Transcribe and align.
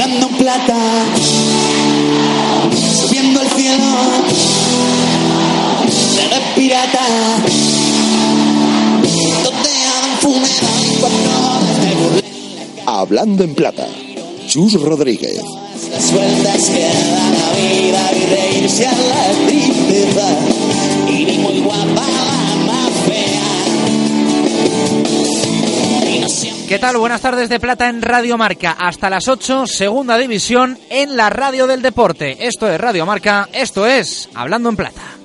hablando 0.00 0.28
en 0.28 0.36
plata, 0.36 0.76
subiendo 3.02 3.40
al 3.40 3.48
cielo, 3.50 3.84
de 6.30 6.60
pirata, 6.60 7.06
Hablando 12.86 13.44
en 13.44 13.54
plata. 13.54 13.86
Chus 14.46 14.80
Rodríguez. 14.80 15.40
las 15.90 16.12
vueltas 16.12 16.64
que 16.64 16.80
da 16.80 17.30
la 17.30 17.50
vida 17.56 18.12
y 18.12 18.26
reírse 18.26 18.86
a 18.86 18.92
la 18.92 19.46
tristeza, 19.46 20.38
¿Qué 26.70 26.78
tal? 26.78 26.98
Buenas 26.98 27.20
tardes 27.20 27.48
de 27.48 27.58
Plata 27.58 27.88
en 27.88 28.00
Radio 28.00 28.38
Marca. 28.38 28.76
Hasta 28.78 29.10
las 29.10 29.26
8, 29.26 29.66
segunda 29.66 30.16
división 30.16 30.78
en 30.88 31.16
la 31.16 31.28
radio 31.28 31.66
del 31.66 31.82
deporte. 31.82 32.46
Esto 32.46 32.70
es 32.70 32.80
Radio 32.80 33.04
Marca, 33.04 33.48
esto 33.52 33.88
es 33.88 34.28
Hablando 34.36 34.68
en 34.68 34.76
Plata. 34.76 35.19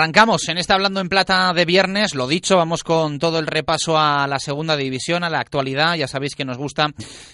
Arrancamos 0.00 0.48
en 0.48 0.56
este 0.56 0.72
Hablando 0.72 1.00
en 1.00 1.10
Plata 1.10 1.52
de 1.52 1.66
viernes, 1.66 2.14
lo 2.14 2.26
dicho, 2.26 2.56
vamos 2.56 2.84
con 2.84 3.18
todo 3.18 3.38
el 3.38 3.46
repaso 3.46 3.98
a 3.98 4.26
la 4.26 4.38
segunda 4.38 4.74
división, 4.74 5.24
a 5.24 5.28
la 5.28 5.40
actualidad. 5.40 5.94
Ya 5.96 6.08
sabéis 6.08 6.34
que 6.34 6.46
nos 6.46 6.56
gusta 6.56 6.88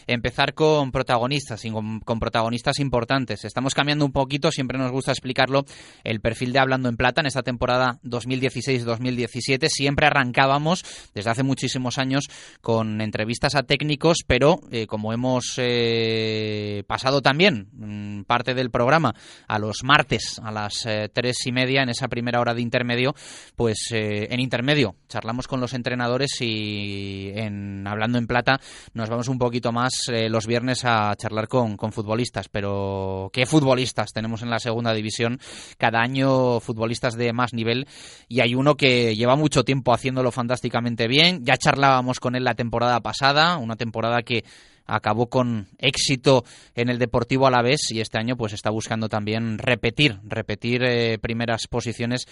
empezar 0.08 0.52
con 0.52 0.90
protagonistas, 0.90 1.64
y 1.64 1.70
con, 1.70 2.00
protagonistas 2.00 2.80
importantes. 2.80 3.44
Estamos 3.44 3.72
cambiando 3.72 4.04
un 4.04 4.10
poquito, 4.10 4.50
siempre 4.50 4.78
nos 4.78 4.90
gusta 4.90 5.12
explicarlo, 5.12 5.64
el 6.02 6.20
perfil 6.20 6.52
de 6.52 6.58
Hablando 6.58 6.88
en 6.88 6.96
Plata 6.96 7.20
en 7.20 7.28
esta 7.28 7.44
temporada 7.44 8.00
2016-2017. 8.02 9.68
Siempre 9.68 10.08
arrancábamos 10.08 10.84
desde 11.14 11.30
hace 11.30 11.44
muchísimos 11.44 11.98
años 11.98 12.24
con 12.62 13.00
entrevistas 13.00 13.54
a 13.54 13.62
técnicos, 13.62 14.24
pero 14.26 14.58
eh, 14.72 14.88
como 14.88 15.12
hemos 15.12 15.54
eh, 15.58 16.82
pasado 16.88 17.22
también 17.22 17.68
mm, 17.74 18.22
parte 18.22 18.54
del 18.54 18.72
programa 18.72 19.14
a 19.46 19.60
los 19.60 19.84
martes 19.84 20.40
a 20.42 20.50
las 20.50 20.84
eh, 20.84 21.08
tres 21.12 21.46
y 21.46 21.52
media 21.52 21.84
en 21.84 21.90
esa 21.90 22.08
primera 22.08 22.40
hora 22.40 22.55
de 22.56 22.62
intermedio, 22.62 23.14
pues 23.54 23.90
eh, 23.92 24.28
en 24.30 24.40
intermedio 24.40 24.96
charlamos 25.08 25.46
con 25.46 25.60
los 25.60 25.72
entrenadores 25.74 26.40
y 26.40 27.30
en 27.34 27.86
hablando 27.86 28.18
en 28.18 28.26
plata 28.26 28.60
nos 28.94 29.08
vamos 29.08 29.28
un 29.28 29.38
poquito 29.38 29.72
más 29.72 29.92
eh, 30.12 30.28
los 30.28 30.46
viernes 30.46 30.84
a 30.84 31.14
charlar 31.16 31.48
con, 31.48 31.76
con 31.76 31.92
futbolistas. 31.92 32.48
Pero 32.48 33.30
¿qué 33.32 33.46
futbolistas 33.46 34.12
tenemos 34.12 34.42
en 34.42 34.50
la 34.50 34.58
segunda 34.58 34.92
división? 34.92 35.38
Cada 35.78 36.00
año 36.00 36.60
futbolistas 36.60 37.16
de 37.16 37.32
más 37.32 37.52
nivel 37.52 37.86
y 38.28 38.40
hay 38.40 38.54
uno 38.54 38.76
que 38.76 39.14
lleva 39.14 39.36
mucho 39.36 39.64
tiempo 39.64 39.92
haciéndolo 39.92 40.32
fantásticamente 40.32 41.08
bien. 41.08 41.44
Ya 41.44 41.56
charlábamos 41.56 42.20
con 42.20 42.34
él 42.34 42.44
la 42.44 42.54
temporada 42.54 43.00
pasada, 43.00 43.56
una 43.56 43.76
temporada 43.76 44.22
que 44.22 44.44
acabó 44.86 45.28
con 45.28 45.68
éxito 45.78 46.44
en 46.74 46.88
el 46.88 46.98
Deportivo 46.98 47.46
Alavés 47.46 47.90
y 47.90 48.00
este 48.00 48.18
año 48.18 48.36
pues 48.36 48.52
está 48.52 48.70
buscando 48.70 49.08
también 49.08 49.58
repetir, 49.58 50.18
repetir 50.24 50.82
eh, 50.84 51.18
primeras 51.18 51.66
posiciones 51.68 52.26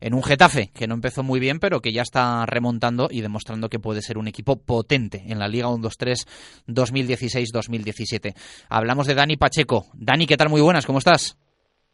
en 0.00 0.14
un 0.14 0.22
Getafe 0.22 0.70
que 0.74 0.86
no 0.86 0.94
empezó 0.94 1.22
muy 1.22 1.40
bien 1.40 1.58
pero 1.60 1.80
que 1.80 1.92
ya 1.92 2.02
está 2.02 2.46
remontando 2.46 3.08
y 3.10 3.20
demostrando 3.20 3.68
que 3.68 3.78
puede 3.78 4.02
ser 4.02 4.18
un 4.18 4.28
equipo 4.28 4.56
potente 4.56 5.24
en 5.26 5.38
la 5.38 5.48
Liga 5.48 5.68
1-2-3 5.68 6.26
2016-2017. 6.68 8.34
Hablamos 8.68 9.06
de 9.06 9.14
Dani 9.14 9.36
Pacheco. 9.36 9.86
Dani, 9.94 10.26
¿qué 10.26 10.36
tal? 10.36 10.48
Muy 10.48 10.60
buenas, 10.60 10.86
¿cómo 10.86 10.98
estás? 10.98 11.36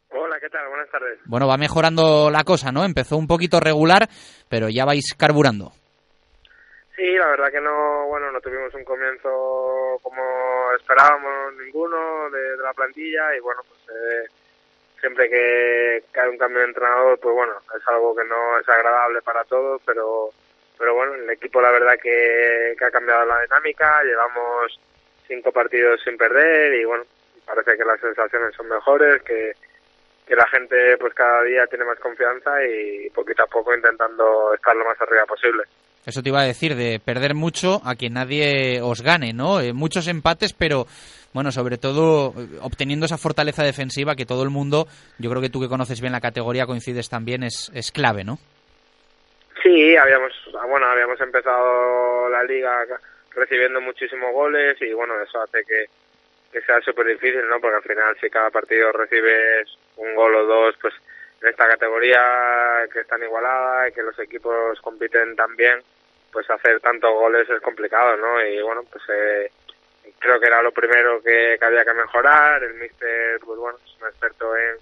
Hola, 0.09 0.37
¿qué 0.39 0.49
tal? 0.49 0.67
Buenas 0.69 0.89
tardes. 0.91 1.19
Bueno, 1.25 1.47
va 1.47 1.57
mejorando 1.57 2.29
la 2.29 2.43
cosa, 2.43 2.71
¿no? 2.71 2.85
Empezó 2.85 3.17
un 3.17 3.27
poquito 3.27 3.59
regular, 3.59 4.09
pero 4.47 4.69
ya 4.69 4.85
vais 4.85 5.13
carburando. 5.17 5.73
Sí, 6.95 7.11
la 7.17 7.27
verdad 7.27 7.51
que 7.51 7.59
no, 7.59 8.05
bueno, 8.07 8.31
no 8.31 8.39
tuvimos 8.39 8.73
un 8.73 8.85
comienzo 8.85 9.99
como 10.01 10.71
esperábamos 10.79 11.53
ninguno 11.55 12.29
de, 12.29 12.55
la 12.57 12.73
plantilla 12.73 13.35
y 13.35 13.41
bueno, 13.41 13.61
pues 13.67 13.81
eh, 13.89 14.29
siempre 15.01 15.29
que, 15.29 16.03
hay 16.13 16.29
un 16.29 16.37
cambio 16.37 16.59
de 16.59 16.67
entrenador, 16.67 17.19
pues 17.19 17.35
bueno, 17.35 17.53
es 17.77 17.87
algo 17.87 18.15
que 18.15 18.23
no 18.23 18.59
es 18.59 18.69
agradable 18.69 19.21
para 19.21 19.43
todos, 19.43 19.81
pero 19.85 20.29
pero 20.77 20.93
bueno, 20.93 21.15
el 21.15 21.29
equipo 21.29 21.61
la 21.61 21.71
verdad 21.71 21.97
que, 22.01 22.75
que 22.77 22.85
ha 22.85 22.91
cambiado 22.91 23.25
la 23.25 23.41
dinámica, 23.41 24.03
llevamos 24.03 24.79
cinco 25.27 25.51
partidos 25.51 26.01
sin 26.03 26.17
perder 26.17 26.75
y 26.75 26.85
bueno, 26.85 27.05
parece 27.45 27.77
que 27.77 27.85
las 27.85 27.99
sensaciones 27.99 28.55
son 28.55 28.69
mejores, 28.69 29.21
que, 29.23 29.53
que 30.25 30.35
la 30.35 30.47
gente 30.47 30.97
pues 30.97 31.13
cada 31.13 31.43
día 31.43 31.67
tiene 31.67 31.85
más 31.85 31.99
confianza 31.99 32.63
y 32.65 33.09
poquito 33.09 33.43
a 33.43 33.47
poco 33.47 33.73
intentando 33.73 34.53
estar 34.53 34.75
lo 34.75 34.85
más 34.85 34.99
arriba 35.01 35.25
posible. 35.25 35.63
Eso 36.05 36.21
te 36.21 36.29
iba 36.29 36.41
a 36.41 36.45
decir, 36.45 36.75
de 36.75 36.99
perder 37.03 37.33
mucho 37.33 37.81
a 37.83 37.95
que 37.95 38.09
nadie 38.09 38.79
os 38.81 39.01
gane, 39.01 39.33
¿no? 39.33 39.59
Eh, 39.59 39.73
muchos 39.73 40.07
empates, 40.07 40.53
pero 40.53 40.85
bueno, 41.33 41.51
sobre 41.51 41.77
todo 41.77 42.33
eh, 42.37 42.59
obteniendo 42.61 43.05
esa 43.05 43.17
fortaleza 43.17 43.63
defensiva 43.63 44.15
que 44.15 44.25
todo 44.25 44.43
el 44.43 44.51
mundo, 44.51 44.87
yo 45.17 45.29
creo 45.29 45.41
que 45.41 45.49
tú 45.49 45.59
que 45.59 45.67
conoces 45.67 46.01
bien 46.01 46.13
la 46.13 46.21
categoría, 46.21 46.67
coincides 46.67 47.09
también, 47.09 47.43
es, 47.43 47.71
es 47.73 47.91
clave, 47.91 48.23
¿no? 48.23 48.37
Sí, 49.63 49.97
habíamos, 49.97 50.31
bueno, 50.69 50.85
habíamos 50.85 51.19
empezado 51.19 52.29
la 52.29 52.43
liga 52.43 52.85
recibiendo 53.31 53.81
muchísimos 53.81 54.31
goles 54.31 54.79
y 54.81 54.93
bueno, 54.93 55.15
eso 55.21 55.41
hace 55.41 55.63
que, 55.65 55.85
que 56.51 56.61
sea 56.61 56.79
súper 56.81 57.07
difícil, 57.07 57.41
¿no? 57.49 57.59
Porque 57.59 57.77
al 57.77 57.83
final 57.83 58.15
si 58.21 58.29
cada 58.29 58.51
partido 58.51 58.91
recibes 58.91 59.67
un 59.97 60.13
gol 60.13 60.35
o 60.35 60.45
dos, 60.45 60.75
pues 60.79 60.93
en 61.41 61.47
esta 61.47 61.67
categoría 61.67 62.87
que 62.91 63.01
es 63.01 63.07
tan 63.07 63.21
igualada 63.23 63.87
y 63.87 63.91
que 63.91 64.03
los 64.03 64.17
equipos 64.19 64.79
compiten 64.81 65.35
tan 65.35 65.55
bien, 65.55 65.79
pues 66.31 66.49
hacer 66.49 66.79
tantos 66.81 67.13
goles 67.13 67.49
es 67.49 67.61
complicado, 67.61 68.17
¿no? 68.17 68.43
Y 68.45 68.61
bueno, 68.61 68.83
pues 68.91 69.03
eh, 69.09 69.51
creo 70.19 70.39
que 70.39 70.47
era 70.47 70.61
lo 70.61 70.71
primero 70.71 71.21
que, 71.21 71.57
había 71.61 71.85
que 71.85 71.93
mejorar. 71.93 72.63
El 72.63 72.75
míster, 72.75 73.39
pues 73.39 73.59
bueno, 73.59 73.77
es 73.85 74.01
un 74.01 74.07
experto 74.07 74.55
en, 74.57 74.77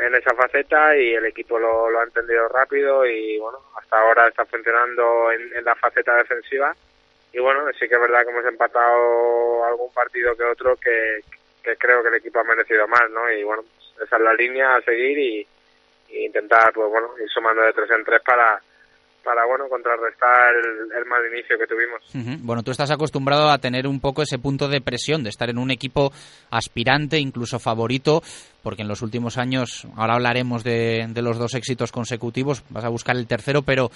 en, 0.00 0.14
esa 0.14 0.34
faceta 0.34 0.96
y 0.96 1.14
el 1.14 1.26
equipo 1.26 1.58
lo, 1.58 1.88
lo 1.88 2.00
ha 2.00 2.04
entendido 2.04 2.48
rápido 2.48 3.06
y 3.06 3.38
bueno, 3.38 3.58
hasta 3.76 4.00
ahora 4.00 4.28
está 4.28 4.44
funcionando 4.44 5.30
en, 5.32 5.64
la 5.64 5.74
faceta 5.76 6.16
defensiva. 6.16 6.74
Y 7.32 7.38
bueno, 7.38 7.64
sí 7.78 7.88
que 7.88 7.94
es 7.94 8.00
verdad 8.00 8.24
que 8.24 8.30
hemos 8.30 8.44
empatado 8.44 9.64
algún 9.64 9.92
partido 9.92 10.36
que 10.36 10.44
otro 10.44 10.76
que, 10.76 11.20
que 11.62 11.76
creo 11.76 12.02
que 12.02 12.08
el 12.08 12.16
equipo 12.16 12.40
ha 12.40 12.44
merecido 12.44 12.88
más, 12.88 13.08
¿no? 13.10 13.30
Y 13.30 13.44
bueno, 13.44 13.62
esa 14.04 14.16
es 14.16 14.22
la 14.22 14.34
línea 14.34 14.76
a 14.76 14.82
seguir 14.82 15.18
y, 15.18 15.46
intentar, 16.24 16.72
pues 16.74 16.90
bueno, 16.90 17.08
ir 17.22 17.28
sumando 17.30 17.62
de 17.62 17.72
tres 17.72 17.88
en 17.96 18.04
tres 18.04 18.20
para, 18.26 18.60
para 19.22 19.46
bueno, 19.46 19.68
contrarrestar 19.68 20.54
el, 20.56 21.04
mal 21.06 21.22
inicio 21.32 21.56
que 21.56 21.66
tuvimos. 21.66 22.02
Bueno, 22.42 22.64
tú 22.64 22.72
estás 22.72 22.90
acostumbrado 22.90 23.48
a 23.48 23.58
tener 23.58 23.86
un 23.86 24.00
poco 24.00 24.22
ese 24.22 24.38
punto 24.38 24.68
de 24.68 24.80
presión, 24.80 25.22
de 25.22 25.30
estar 25.30 25.48
en 25.50 25.58
un 25.58 25.70
equipo 25.70 26.12
aspirante, 26.50 27.18
incluso 27.18 27.60
favorito, 27.60 28.22
porque 28.62 28.82
en 28.82 28.88
los 28.88 29.02
últimos 29.02 29.38
años, 29.38 29.86
ahora 29.96 30.14
hablaremos 30.14 30.64
de, 30.64 31.06
de 31.08 31.22
los 31.22 31.38
dos 31.38 31.54
éxitos 31.54 31.92
consecutivos, 31.92 32.64
vas 32.70 32.84
a 32.84 32.88
buscar 32.88 33.16
el 33.16 33.28
tercero, 33.28 33.62
pero 33.62 33.90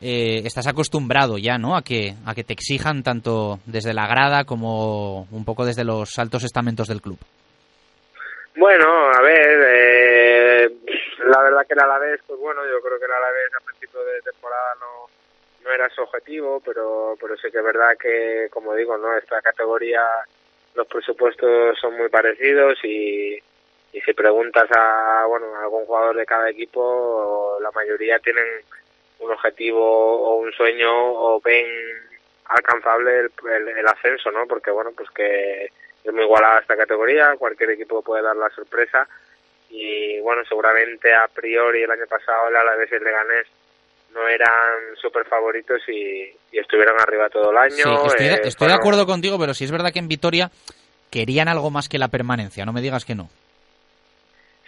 eh, 0.00 0.42
estás 0.44 0.66
acostumbrado 0.66 1.38
ya, 1.38 1.58
¿no? 1.58 1.76
A 1.76 1.82
que, 1.82 2.14
a 2.24 2.34
que 2.34 2.44
te 2.44 2.52
exijan 2.52 3.02
tanto 3.02 3.60
desde 3.66 3.94
la 3.94 4.06
grada 4.06 4.44
como 4.44 5.22
un 5.30 5.44
poco 5.44 5.64
desde 5.64 5.84
los 5.84 6.18
altos 6.18 6.44
estamentos 6.44 6.88
del 6.88 7.00
club. 7.00 7.18
Bueno, 8.56 9.10
a 9.10 9.20
ver, 9.20 9.66
eh, 9.68 10.70
la 11.26 11.42
verdad 11.42 11.66
que 11.66 11.74
el 11.74 11.80
Alavés, 11.80 12.20
pues 12.26 12.40
bueno, 12.40 12.64
yo 12.64 12.80
creo 12.80 12.98
que 12.98 13.04
el 13.04 13.12
Alavés 13.12 13.54
a 13.54 13.64
principio 13.64 14.02
de 14.02 14.22
temporada 14.22 14.74
no, 14.80 15.10
no 15.62 15.70
era 15.74 15.90
su 15.90 16.00
objetivo, 16.00 16.62
pero, 16.64 17.18
pero 17.20 17.36
sí 17.36 17.50
que 17.50 17.58
es 17.58 17.64
verdad 17.64 17.98
que, 18.00 18.48
como 18.50 18.74
digo, 18.74 18.96
no 18.96 19.14
esta 19.14 19.42
categoría 19.42 20.00
los 20.74 20.86
presupuestos 20.86 21.78
son 21.78 21.98
muy 21.98 22.08
parecidos 22.08 22.82
y, 22.82 23.38
y 23.92 24.00
si 24.00 24.14
preguntas 24.14 24.68
a, 24.70 25.26
bueno, 25.28 25.54
a 25.54 25.64
algún 25.64 25.84
jugador 25.84 26.16
de 26.16 26.24
cada 26.24 26.48
equipo, 26.48 27.58
la 27.60 27.70
mayoría 27.72 28.18
tienen 28.20 28.46
un 29.18 29.32
objetivo 29.32 29.82
o 29.84 30.36
un 30.36 30.50
sueño 30.52 30.90
o 30.90 31.42
ven 31.42 31.66
alcanzable 32.46 33.20
el, 33.20 33.30
el, 33.50 33.68
el 33.68 33.86
ascenso, 33.86 34.30
¿no? 34.30 34.46
Porque, 34.46 34.70
bueno, 34.70 34.92
pues 34.96 35.10
que 35.10 35.70
es 36.06 36.14
muy 36.14 36.24
igualada 36.24 36.60
esta 36.60 36.76
categoría, 36.76 37.34
cualquier 37.38 37.70
equipo 37.70 38.02
puede 38.02 38.22
dar 38.22 38.36
la 38.36 38.50
sorpresa 38.50 39.06
y 39.70 40.20
bueno, 40.20 40.42
seguramente 40.48 41.12
a 41.12 41.28
priori 41.28 41.82
el 41.82 41.90
año 41.90 42.06
pasado 42.08 42.48
el 42.48 42.56
Alavés 42.56 42.90
y 42.92 42.94
el 42.94 43.04
Leganés 43.04 43.46
no 44.14 44.26
eran 44.28 44.96
súper 45.00 45.26
favoritos 45.26 45.82
y, 45.88 46.32
estuvieron 46.52 46.98
arriba 46.98 47.28
todo 47.28 47.50
el 47.50 47.58
año. 47.58 48.06
estoy, 48.06 48.28
de, 48.28 48.40
estoy 48.44 48.68
de 48.68 48.74
acuerdo 48.74 49.04
contigo, 49.04 49.38
pero 49.38 49.52
sí 49.52 49.64
es 49.64 49.70
verdad 49.70 49.92
que 49.92 49.98
en 49.98 50.08
Vitoria 50.08 50.50
querían 51.10 51.48
algo 51.48 51.70
más 51.70 51.88
que 51.88 51.98
la 51.98 52.08
permanencia, 52.08 52.64
no 52.64 52.72
me 52.72 52.80
digas 52.80 53.04
que 53.04 53.14
no. 53.14 53.28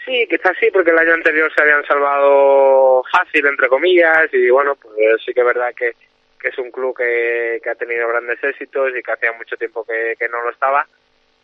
Sí, 0.04 0.26
quizás 0.28 0.52
sí, 0.60 0.68
porque 0.70 0.90
el 0.90 0.98
año 0.98 1.14
anterior 1.14 1.50
se 1.54 1.62
habían 1.62 1.84
salvado 1.86 3.02
fácil, 3.10 3.46
entre 3.46 3.68
comillas, 3.68 4.28
y 4.32 4.50
bueno, 4.50 4.74
pues 4.76 4.94
sí 5.24 5.32
que 5.32 5.40
es 5.40 5.46
verdad 5.46 5.74
que, 5.74 5.92
que 6.40 6.48
es 6.48 6.58
un 6.58 6.70
club 6.70 6.96
que, 6.96 7.58
que 7.62 7.70
ha 7.70 7.74
tenido 7.74 8.08
grandes 8.08 8.42
éxitos 8.42 8.90
y 8.96 9.02
que 9.02 9.12
hacía 9.12 9.32
mucho 9.32 9.56
tiempo 9.56 9.84
que, 9.84 10.14
que 10.18 10.28
no 10.28 10.42
lo 10.42 10.50
estaba, 10.50 10.86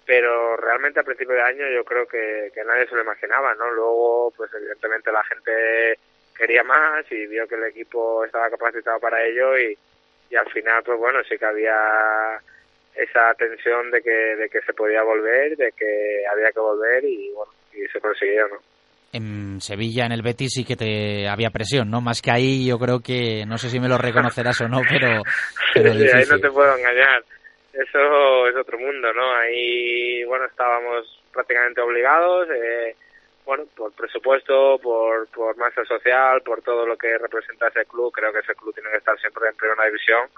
pero 0.06 0.56
realmente 0.56 1.00
a 1.00 1.04
principio 1.04 1.34
de 1.34 1.42
año 1.42 1.64
yo 1.74 1.84
creo 1.84 2.06
que, 2.06 2.50
que 2.54 2.64
nadie 2.64 2.86
se 2.86 2.94
lo 2.94 3.02
imaginaba, 3.02 3.54
¿no? 3.54 3.70
Luego, 3.70 4.32
pues 4.36 4.50
evidentemente 4.54 5.12
la 5.12 5.24
gente 5.24 5.98
quería 6.36 6.62
más 6.62 7.04
y 7.10 7.26
vio 7.26 7.46
que 7.46 7.54
el 7.54 7.64
equipo 7.64 8.24
estaba 8.24 8.50
capacitado 8.50 8.98
para 9.00 9.24
ello 9.24 9.56
y, 9.56 9.78
y 10.30 10.36
al 10.36 10.50
final, 10.50 10.82
pues 10.84 10.98
bueno, 10.98 11.20
sí 11.28 11.38
que 11.38 11.46
había 11.46 12.40
esa 12.94 13.34
tensión 13.34 13.90
de 13.90 14.02
que, 14.02 14.10
de 14.10 14.48
que 14.48 14.60
se 14.62 14.72
podía 14.72 15.02
volver, 15.02 15.56
de 15.56 15.72
que 15.72 16.24
había 16.30 16.50
que 16.52 16.60
volver 16.60 17.04
y 17.04 17.30
bueno, 17.32 17.52
y 17.72 17.86
se 17.88 18.00
consiguió, 18.00 18.48
¿no? 18.48 18.56
En 19.12 19.60
Sevilla, 19.60 20.06
en 20.06 20.12
el 20.12 20.22
Betis, 20.22 20.54
sí 20.54 20.64
que 20.64 20.74
te 20.74 21.28
había 21.28 21.50
presión, 21.50 21.88
¿no? 21.88 22.00
Más 22.00 22.20
que 22.20 22.32
ahí, 22.32 22.66
yo 22.66 22.78
creo 22.78 22.98
que, 22.98 23.44
no 23.46 23.58
sé 23.58 23.70
si 23.70 23.78
me 23.78 23.88
lo 23.88 23.96
reconocerás 23.96 24.60
o 24.60 24.68
no, 24.68 24.80
pero... 24.88 25.22
pero 25.72 25.94
sí, 25.94 26.08
ahí 26.12 26.24
no 26.28 26.38
te 26.40 26.50
puedo 26.50 26.76
engañar. 26.76 27.22
Eso 27.74 28.48
es 28.48 28.54
otro 28.54 28.78
mundo, 28.78 29.12
¿no? 29.12 29.34
Ahí, 29.34 30.22
bueno, 30.24 30.44
estábamos 30.44 31.20
prácticamente 31.32 31.80
obligados, 31.80 32.48
eh, 32.50 32.94
bueno, 33.44 33.64
por 33.76 33.92
presupuesto, 33.92 34.78
por, 34.78 35.26
por 35.28 35.56
masa 35.56 35.84
social, 35.84 36.40
por 36.42 36.62
todo 36.62 36.86
lo 36.86 36.96
que 36.96 37.18
representa 37.18 37.68
ese 37.68 37.84
club, 37.86 38.12
creo 38.12 38.32
que 38.32 38.38
ese 38.38 38.54
club 38.54 38.72
tiene 38.74 38.90
que 38.90 38.98
estar 38.98 39.18
siempre 39.18 39.48
en 39.48 39.56
primera 39.56 39.86
división 39.86 40.28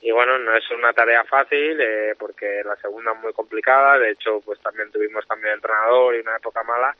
y 0.00 0.10
bueno, 0.10 0.36
no 0.38 0.56
es 0.56 0.68
una 0.72 0.92
tarea 0.92 1.22
fácil 1.24 1.80
eh, 1.80 2.16
porque 2.18 2.62
la 2.64 2.74
segunda 2.76 3.12
es 3.12 3.20
muy 3.20 3.32
complicada, 3.32 3.98
de 3.98 4.10
hecho 4.10 4.40
pues 4.44 4.58
también 4.60 4.90
tuvimos 4.90 5.24
cambio 5.26 5.50
de 5.50 5.54
entrenador 5.54 6.16
y 6.16 6.20
una 6.20 6.36
época 6.36 6.64
mala, 6.64 6.96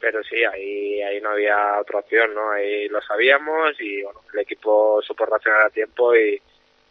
pero 0.00 0.22
sí, 0.24 0.42
ahí, 0.42 1.02
ahí 1.02 1.20
no 1.20 1.30
había 1.30 1.78
otra 1.78 1.98
opción, 1.98 2.34
¿no? 2.34 2.50
Ahí 2.52 2.88
lo 2.88 3.02
sabíamos 3.02 3.78
y 3.78 4.02
bueno, 4.02 4.22
el 4.32 4.40
equipo 4.40 5.02
supo 5.02 5.26
reaccionar 5.26 5.66
a 5.66 5.70
tiempo 5.70 6.16
y, 6.16 6.40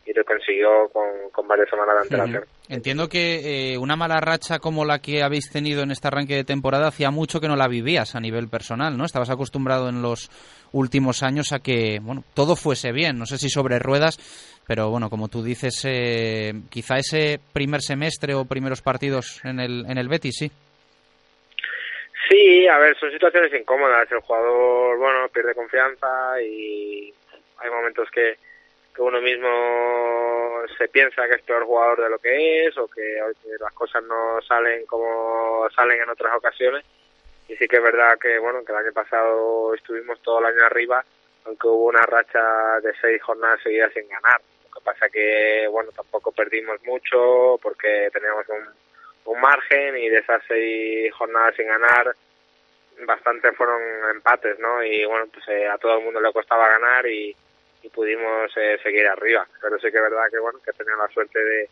y 0.06 0.13
lo 0.13 0.24
consiguió 0.25 0.89
con, 0.92 1.30
con 1.31 1.48
varias 1.48 1.69
semanas 1.69 1.95
de 1.95 2.01
antelación. 2.01 2.44
Entiendo 2.69 3.07
que 3.07 3.74
eh, 3.74 3.77
una 3.77 3.95
mala 3.95 4.19
racha 4.19 4.59
como 4.59 4.86
la 4.86 5.00
que 5.00 5.24
habéis 5.24 5.51
tenido 5.51 5.83
en 5.83 5.92
este 5.92 6.07
arranque 6.07 6.36
de 6.36 6.44
temporada 6.44 6.88
hacía 6.88 7.12
mucho 7.12 7.39
que 7.39 7.48
no 7.48 7.56
la 7.56 7.68
vivías 7.68 8.15
a 8.15 8.19
nivel 8.19 8.48
personal, 8.48 8.98
¿no? 8.98 9.06
Estabas 9.06 9.30
acostumbrado 9.30 9.89
en 9.89 10.01
los 10.01 10.30
últimos 10.71 11.21
años 11.21 11.51
a 11.51 11.59
que, 11.59 12.00
bueno, 12.01 12.24
todo 12.33 12.56
fuese 12.56 12.92
bien, 12.92 13.19
no 13.19 13.25
sé 13.25 13.38
si 13.38 13.50
sobre 13.50 13.77
ruedas, 13.77 14.18
pero 14.68 14.89
bueno, 14.89 15.09
como 15.09 15.27
tú 15.27 15.44
dices, 15.44 15.83
eh, 15.86 16.54
quizá 16.69 16.97
ese 16.97 17.39
primer 17.54 17.81
semestre 17.81 18.33
o 18.33 18.45
primeros 18.45 18.81
partidos 18.81 19.42
en 19.44 19.59
el, 19.59 19.86
en 19.88 19.97
el 19.97 20.07
Betis, 20.07 20.36
sí. 20.38 20.51
Sí, 22.30 22.65
a 22.68 22.77
ver, 22.77 22.97
son 22.97 23.12
situaciones 23.12 23.51
incómodas. 23.54 24.09
El 24.09 24.21
jugador, 24.21 24.97
bueno, 24.97 25.27
pierde 25.33 25.54
confianza 25.54 26.42
y 26.42 27.13
hay 27.57 27.69
momentos 27.69 28.07
que, 28.09 28.38
que 28.94 29.02
uno 29.02 29.22
mismo 29.22 30.62
se 30.78 30.88
piensa 30.88 31.28
que 31.28 31.36
es 31.36 31.42
peor 31.44 31.66
jugador 31.66 32.02
de 32.02 32.10
lo 32.10 32.20
que 32.20 32.66
es 32.66 32.78
o 32.78 32.88
que, 32.88 33.20
las 33.60 33.74
cosas 33.74 34.04
no 34.04 34.42
salen 34.42 34.86
como 34.86 35.68
salen 35.76 36.02
en 36.02 36.10
otras 36.10 36.36
ocasiones. 36.36 36.84
Y 37.48 37.56
sí 37.56 37.68
que 37.68 37.78
es 37.78 37.84
verdad 37.84 38.18
que, 38.18 38.38
bueno, 38.40 38.64
que 38.64 38.72
el 38.72 38.78
año 38.78 38.94
pasado 38.94 39.74
estuvimos 39.74 40.22
todo 40.22 40.40
el 40.40 40.46
año 40.46 40.66
arriba, 40.66 41.04
aunque 41.46 41.68
hubo 41.68 41.86
una 41.86 42.04
racha 42.04 42.80
de 42.82 42.94
seis 43.02 43.22
jornadas 43.22 43.62
seguidas 43.62 43.92
sin 43.94 44.08
ganar. 44.08 44.42
Lo 44.66 44.80
que 44.80 44.86
pasa 44.86 45.10
que, 45.10 45.68
bueno, 45.70 45.92
tampoco 45.92 46.32
perdimos 46.32 46.82
mucho 46.84 47.60
porque 47.62 48.10
teníamos 48.14 48.46
un, 48.50 49.34
un 49.34 49.42
margen 49.42 49.98
y 49.98 50.10
de 50.10 50.20
esas 50.20 50.42
seis 50.48 51.14
jornadas 51.14 51.56
sin 51.56 51.68
ganar, 51.68 52.16
bastante 53.06 53.52
fueron 53.54 53.82
empates, 54.14 54.60
¿no? 54.60 54.84
Y 54.84 55.06
bueno, 55.06 55.26
pues 55.34 55.48
eh, 55.50 55.68
a 55.68 55.78
todo 55.78 55.98
el 55.98 56.04
mundo 56.04 56.22
le 56.22 56.32
costaba 56.32 56.70
ganar 56.70 57.06
y, 57.08 57.36
y 57.83 57.89
pudimos 57.89 58.51
eh, 58.57 58.78
seguir 58.83 59.07
arriba. 59.07 59.48
Pero 59.62 59.78
sí 59.78 59.92
que 59.92 59.98
es 59.98 60.04
verdad 60.04 60.25
que, 60.31 60.39
bueno, 60.39 60.60
que 60.63 60.72
he 60.72 60.98
la 60.98 61.13
suerte 61.13 61.39
de, 61.39 61.69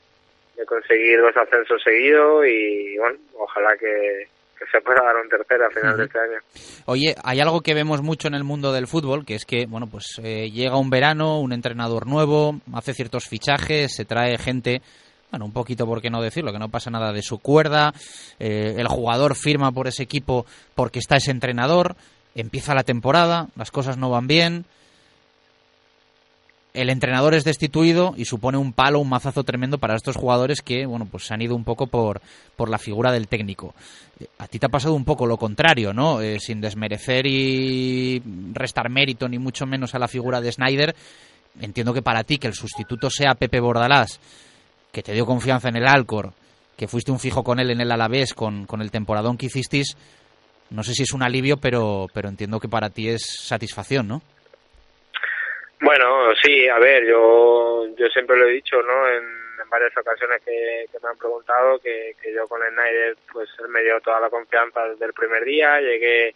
conseguir 0.65 1.21
dos 1.21 1.35
ascensos 1.37 1.81
seguidos 1.81 2.45
y, 2.45 2.97
bueno, 2.97 3.17
ojalá 3.37 3.77
que, 3.77 4.27
que 4.59 4.65
se 4.69 4.81
pueda 4.81 5.01
dar 5.01 5.15
un 5.15 5.29
tercero 5.29 5.67
a 5.67 5.69
final 5.69 5.97
de 5.97 6.03
este 6.03 6.19
año. 6.19 6.39
Oye, 6.85 7.15
hay 7.23 7.39
algo 7.39 7.61
que 7.61 7.73
vemos 7.73 8.01
mucho 8.01 8.27
en 8.27 8.33
el 8.33 8.43
mundo 8.43 8.73
del 8.73 8.87
fútbol, 8.87 9.25
que 9.25 9.35
es 9.35 9.45
que, 9.45 9.65
bueno, 9.65 9.87
pues 9.87 10.19
eh, 10.21 10.51
llega 10.51 10.77
un 10.77 10.89
verano, 10.89 11.39
un 11.39 11.53
entrenador 11.53 12.07
nuevo, 12.07 12.59
hace 12.73 12.93
ciertos 12.93 13.29
fichajes, 13.29 13.95
se 13.95 14.03
trae 14.03 14.37
gente, 14.37 14.81
bueno, 15.31 15.45
un 15.45 15.53
poquito, 15.53 15.85
por 15.85 16.01
qué 16.01 16.09
no 16.09 16.21
decirlo, 16.21 16.51
que 16.51 16.59
no 16.59 16.67
pasa 16.67 16.91
nada 16.91 17.13
de 17.13 17.21
su 17.21 17.39
cuerda, 17.39 17.93
eh, 18.37 18.75
el 18.77 18.87
jugador 18.89 19.35
firma 19.35 19.71
por 19.71 19.87
ese 19.87 20.03
equipo 20.03 20.45
porque 20.75 20.99
está 20.99 21.15
ese 21.15 21.31
entrenador, 21.31 21.95
empieza 22.35 22.75
la 22.75 22.83
temporada, 22.83 23.47
las 23.55 23.71
cosas 23.71 23.97
no 23.97 24.09
van 24.09 24.27
bien, 24.27 24.65
el 26.73 26.89
entrenador 26.89 27.33
es 27.33 27.43
destituido 27.43 28.13
y 28.15 28.25
supone 28.25 28.57
un 28.57 28.73
palo, 28.73 28.99
un 28.99 29.09
mazazo 29.09 29.43
tremendo 29.43 29.79
para 29.79 29.95
estos 29.95 30.15
jugadores 30.15 30.61
que, 30.61 30.85
bueno, 30.85 31.07
pues 31.09 31.25
se 31.25 31.33
han 31.33 31.41
ido 31.41 31.55
un 31.55 31.63
poco 31.63 31.87
por, 31.87 32.21
por 32.55 32.69
la 32.69 32.77
figura 32.77 33.11
del 33.11 33.27
técnico. 33.27 33.73
A 34.37 34.47
ti 34.47 34.59
te 34.59 34.67
ha 34.67 34.69
pasado 34.69 34.93
un 34.93 35.05
poco 35.05 35.25
lo 35.25 35.37
contrario, 35.37 35.93
¿no? 35.93 36.21
Eh, 36.21 36.39
sin 36.39 36.61
desmerecer 36.61 37.25
y 37.25 38.21
restar 38.53 38.89
mérito 38.89 39.27
ni 39.27 39.39
mucho 39.39 39.65
menos 39.65 39.95
a 39.95 39.99
la 39.99 40.07
figura 40.07 40.41
de 40.41 40.51
Snyder, 40.51 40.95
entiendo 41.59 41.93
que 41.93 42.01
para 42.01 42.23
ti 42.23 42.37
que 42.37 42.47
el 42.47 42.53
sustituto 42.53 43.09
sea 43.09 43.33
Pepe 43.33 43.59
Bordalás, 43.59 44.19
que 44.91 45.01
te 45.01 45.13
dio 45.13 45.25
confianza 45.25 45.69
en 45.69 45.77
el 45.77 45.87
Alcor, 45.87 46.33
que 46.77 46.87
fuiste 46.87 47.11
un 47.11 47.19
fijo 47.19 47.43
con 47.43 47.59
él 47.59 47.71
en 47.71 47.81
el 47.81 47.91
Alavés, 47.91 48.33
con, 48.33 48.65
con 48.65 48.81
el 48.81 48.91
temporadón 48.91 49.37
que 49.37 49.47
hicisteis, 49.47 49.97
no 50.69 50.83
sé 50.83 50.93
si 50.93 51.03
es 51.03 51.13
un 51.13 51.23
alivio, 51.23 51.57
pero, 51.57 52.07
pero 52.13 52.29
entiendo 52.29 52.59
que 52.59 52.69
para 52.69 52.91
ti 52.91 53.09
es 53.09 53.21
satisfacción, 53.41 54.07
¿no? 54.07 54.21
Bueno, 55.81 56.35
sí, 56.43 56.67
a 56.67 56.77
ver, 56.77 57.05
yo, 57.05 57.87
yo 57.95 58.07
siempre 58.09 58.37
lo 58.37 58.47
he 58.47 58.51
dicho, 58.51 58.81
¿no? 58.81 59.07
En, 59.09 59.39
varias 59.69 59.95
ocasiones 59.95 60.41
que, 60.43 60.87
me 60.99 61.09
han 61.09 61.17
preguntado 61.17 61.77
que, 61.77 62.15
yo 62.33 62.47
con 62.47 62.63
el 62.63 62.71
Snyder, 62.73 63.15
pues 63.31 63.49
él 63.59 63.67
me 63.67 63.83
dio 63.83 64.01
toda 64.01 64.19
la 64.19 64.31
confianza 64.31 64.83
desde 64.87 65.05
el 65.05 65.13
primer 65.13 65.43
día, 65.43 65.79
llegué 65.79 66.33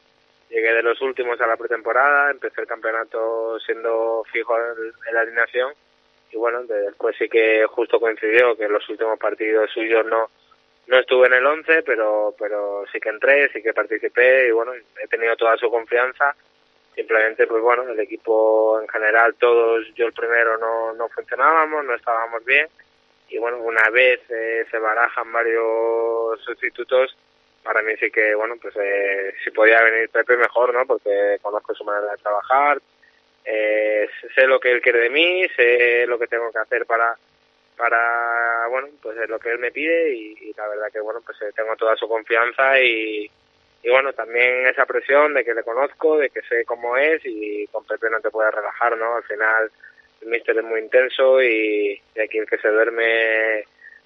llegué 0.50 0.72
de 0.72 0.84
los 0.84 1.01
últimos 1.01 1.42
a 1.42 1.48
la 1.48 1.57
pretemporada, 1.57 2.30
empecé 2.30 2.62
el 2.62 2.68
campeonato 2.68 3.60
siendo 3.62 4.24
fijo 4.31 4.56
en, 4.56 5.16
la 5.16 5.22
alineación 5.22 5.74
y 6.31 6.38
bueno, 6.38 6.62
después 6.63 7.16
sí 7.18 7.28
que 7.28 7.66
justo 7.66 8.00
coincidió 8.00 8.56
que 8.56 8.66
en 8.66 8.74
los 8.74 8.88
últimos 8.88 9.18
partidos 9.18 9.72
suyos 9.72 10.06
no 10.06 10.29
no 10.86 11.00
estuve 11.00 11.25
en 11.25 11.34
el 11.34 11.46
11, 11.46 11.82
pero 11.82 12.36
pero 12.38 12.84
sí 12.91 13.00
que 13.00 13.10
entré, 13.10 13.50
sí 13.51 13.63
que 13.63 13.74
participé 13.74 14.50
y 14.50 14.51
bueno, 14.51 14.74
he 14.74 15.08
tenido 15.08 15.36
toda 15.36 15.58
su 15.58 15.72
confianza 15.72 16.36
simplemente 16.96 17.48
pues 17.48 17.62
bueno 17.62 17.88
el 17.90 18.00
equipo 18.00 18.80
en 18.82 18.88
general 18.88 19.36
todos 19.36 19.86
yo 19.96 20.08
el 20.08 20.14
primero 20.14 20.58
no, 20.58 20.94
no 20.94 21.10
funcionábamos 21.10 21.86
no 21.86 21.96
estábamos 21.96 22.44
bien. 22.46 22.68
Y 23.30 23.38
bueno 23.40 23.58
una 23.58 23.90
vez 23.90 24.22
eh, 24.30 24.66
se 24.70 24.78
barajan 24.78 25.32
varios 25.32 26.40
sustitutos 26.44 27.16
para 27.64 27.82
mí 27.82 27.94
sí 28.00 28.12
que 28.12 28.36
bueno 28.36 28.56
pues 28.62 28.76
eh, 28.76 29.34
si 29.44 29.52
podía 29.52 29.82
venir 29.82 30.10
Pepe 30.10 30.38
mejor 30.38 30.74
no 30.74 30.86
porque 30.86 31.38
conozco 31.42 31.74
su 31.74 31.84
manera 31.84 32.12
de 32.12 32.22
trabajar 32.22 32.80
eh, 33.46 34.08
sé 34.36 34.48
lo 34.48 34.60
que 34.60 34.72
él 34.72 34.82
quiere 34.82 35.00
de 35.00 35.10
mí 35.10 35.48
sé 35.56 36.06
lo 36.08 36.20
que 36.20 36.28
tengo 36.28 36.52
que 36.52 36.60
hacer 36.60 36.86
para 36.86 37.16
para 37.78 38.68
bueno 38.70 38.90
pues 39.02 39.18
es 39.18 39.30
lo 39.30 39.40
que 39.40 39.52
él 39.52 39.60
me 39.60 39.72
pide 39.72 40.14
y, 40.14 40.54
la 40.56 40.68
verdad 40.68 40.92
que 40.92 41.00
bueno 41.00 41.22
pues 41.26 41.42
eh, 41.42 41.52
tengo 41.56 41.76
toda 41.76 41.96
su 41.96 42.08
confianza 42.08 42.80
y 42.80 43.30
y 43.84 43.90
bueno, 43.90 44.13
también 44.13 44.66
esa 44.66 44.86
presión 44.86 45.34
de 45.34 45.44
que 45.44 45.54
le 45.54 45.62
conozco, 45.62 46.18
de 46.18 46.30
que 46.30 46.42
sé 46.44 46.63
cómo 46.66 46.96
es 46.96 47.22
y 47.25 47.68
con 47.68 47.84
Pepe 47.84 48.10
no 48.10 48.22
te 48.22 48.30
puedes 48.30 48.54
relajar, 48.54 48.98
¿no? 48.98 49.18
Al 49.18 49.24
final 49.24 49.70
el 50.22 50.30
míster 50.30 50.58
es 50.58 50.63
muy 50.63 50.80
intenso 50.80 51.42
y, 51.44 52.00
aquí 52.24 52.38
el 52.38 52.48
que 52.48 52.58
se 52.60 52.70
duerme, 52.70 53.66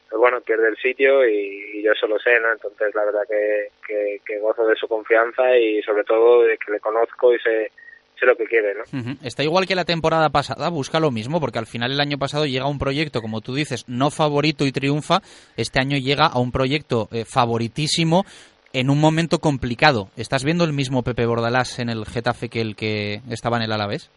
pues 0.10 0.20
bueno, 0.20 0.42
pierde 0.42 0.70
el 0.70 0.78
sitio 0.78 1.28
y, 1.28 1.84
yo 1.84 1.92
eso 1.92 2.08
lo 2.08 2.18
sé, 2.18 2.40
¿no? 2.40 2.52
Entonces 2.52 2.94
la 2.96 3.06
verdad 3.06 3.22
que, 3.30 4.20
que, 4.26 4.40
gozo 4.40 4.66
de 4.66 4.76
su 4.76 4.88
confianza 4.88 5.56
y 5.56 5.82
sobre 5.84 6.04
todo 6.04 6.42
de 6.44 6.58
que 6.58 6.72
le 6.72 6.80
conozco 6.80 7.36
y 7.36 7.40
sé, 7.40 7.72
sé 8.20 8.26
lo 8.26 8.36
que 8.36 8.46
quiere, 8.46 8.74
¿no? 8.74 8.84
Está 9.24 9.44
igual 9.44 9.68
que 9.68 9.76
la 9.76 9.86
temporada 9.86 10.30
pasada, 10.30 10.70
busca 10.70 11.00
lo 11.00 11.12
mismo, 11.12 11.40
porque 11.40 11.60
al 11.60 11.68
final 11.68 11.92
el 11.92 12.02
año 12.02 12.18
pasado 12.18 12.48
llega 12.48 12.68
un 12.68 12.80
proyecto, 12.80 13.22
como 13.22 13.42
tú 13.42 13.54
dices, 13.54 13.86
no 13.88 14.10
favorito 14.10 14.66
y 14.66 14.72
triunfa, 14.72 15.20
este 15.56 15.80
año 15.80 15.98
llega 15.98 16.26
a 16.26 16.40
un 16.40 16.52
proyecto 16.52 17.10
eh, 17.12 17.26
favoritísimo, 17.26 18.26
en 18.74 18.90
un 18.90 19.00
momento 19.00 19.40
complicado. 19.40 20.10
¿Estás 20.18 20.44
viendo 20.44 20.64
el 20.64 20.74
mismo 20.74 21.04
Pepe 21.04 21.26
Bordalás 21.26 21.80
en 21.80 21.90
el 21.90 22.06
Getafe 22.06 22.50
que 22.50 22.62
el 22.62 22.76
que 22.76 23.22
estaba 23.32 23.58
en 23.58 23.64
el 23.64 23.72
Alavés? 23.72 24.12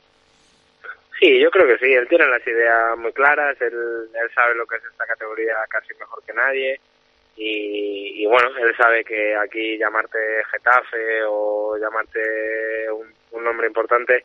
Sí, 1.19 1.39
yo 1.39 1.51
creo 1.51 1.67
que 1.67 1.79
sí. 1.79 1.93
Él 1.93 2.09
tiene 2.09 2.27
las 2.27 2.47
ideas 2.47 2.97
muy 2.99 3.13
claras. 3.13 3.61
Él, 3.61 3.75
él 3.75 4.31
sabe 4.35 4.55
lo 4.55 4.67
que 4.67 4.77
es 4.77 4.85
esta 4.85 5.07
categoría 5.07 5.55
casi 5.69 5.93
mejor 5.99 6.23
que 6.25 6.33
nadie. 6.33 6.81
Y, 7.43 8.27
bueno, 8.27 8.51
él 8.59 8.77
sabe 8.77 9.03
que 9.03 9.35
aquí 9.35 9.79
llamarte 9.79 10.19
Getafe 10.51 11.23
o 11.27 11.77
llamarte 11.79 12.21
un, 12.93 13.45
nombre 13.45 13.67
importante 13.67 14.25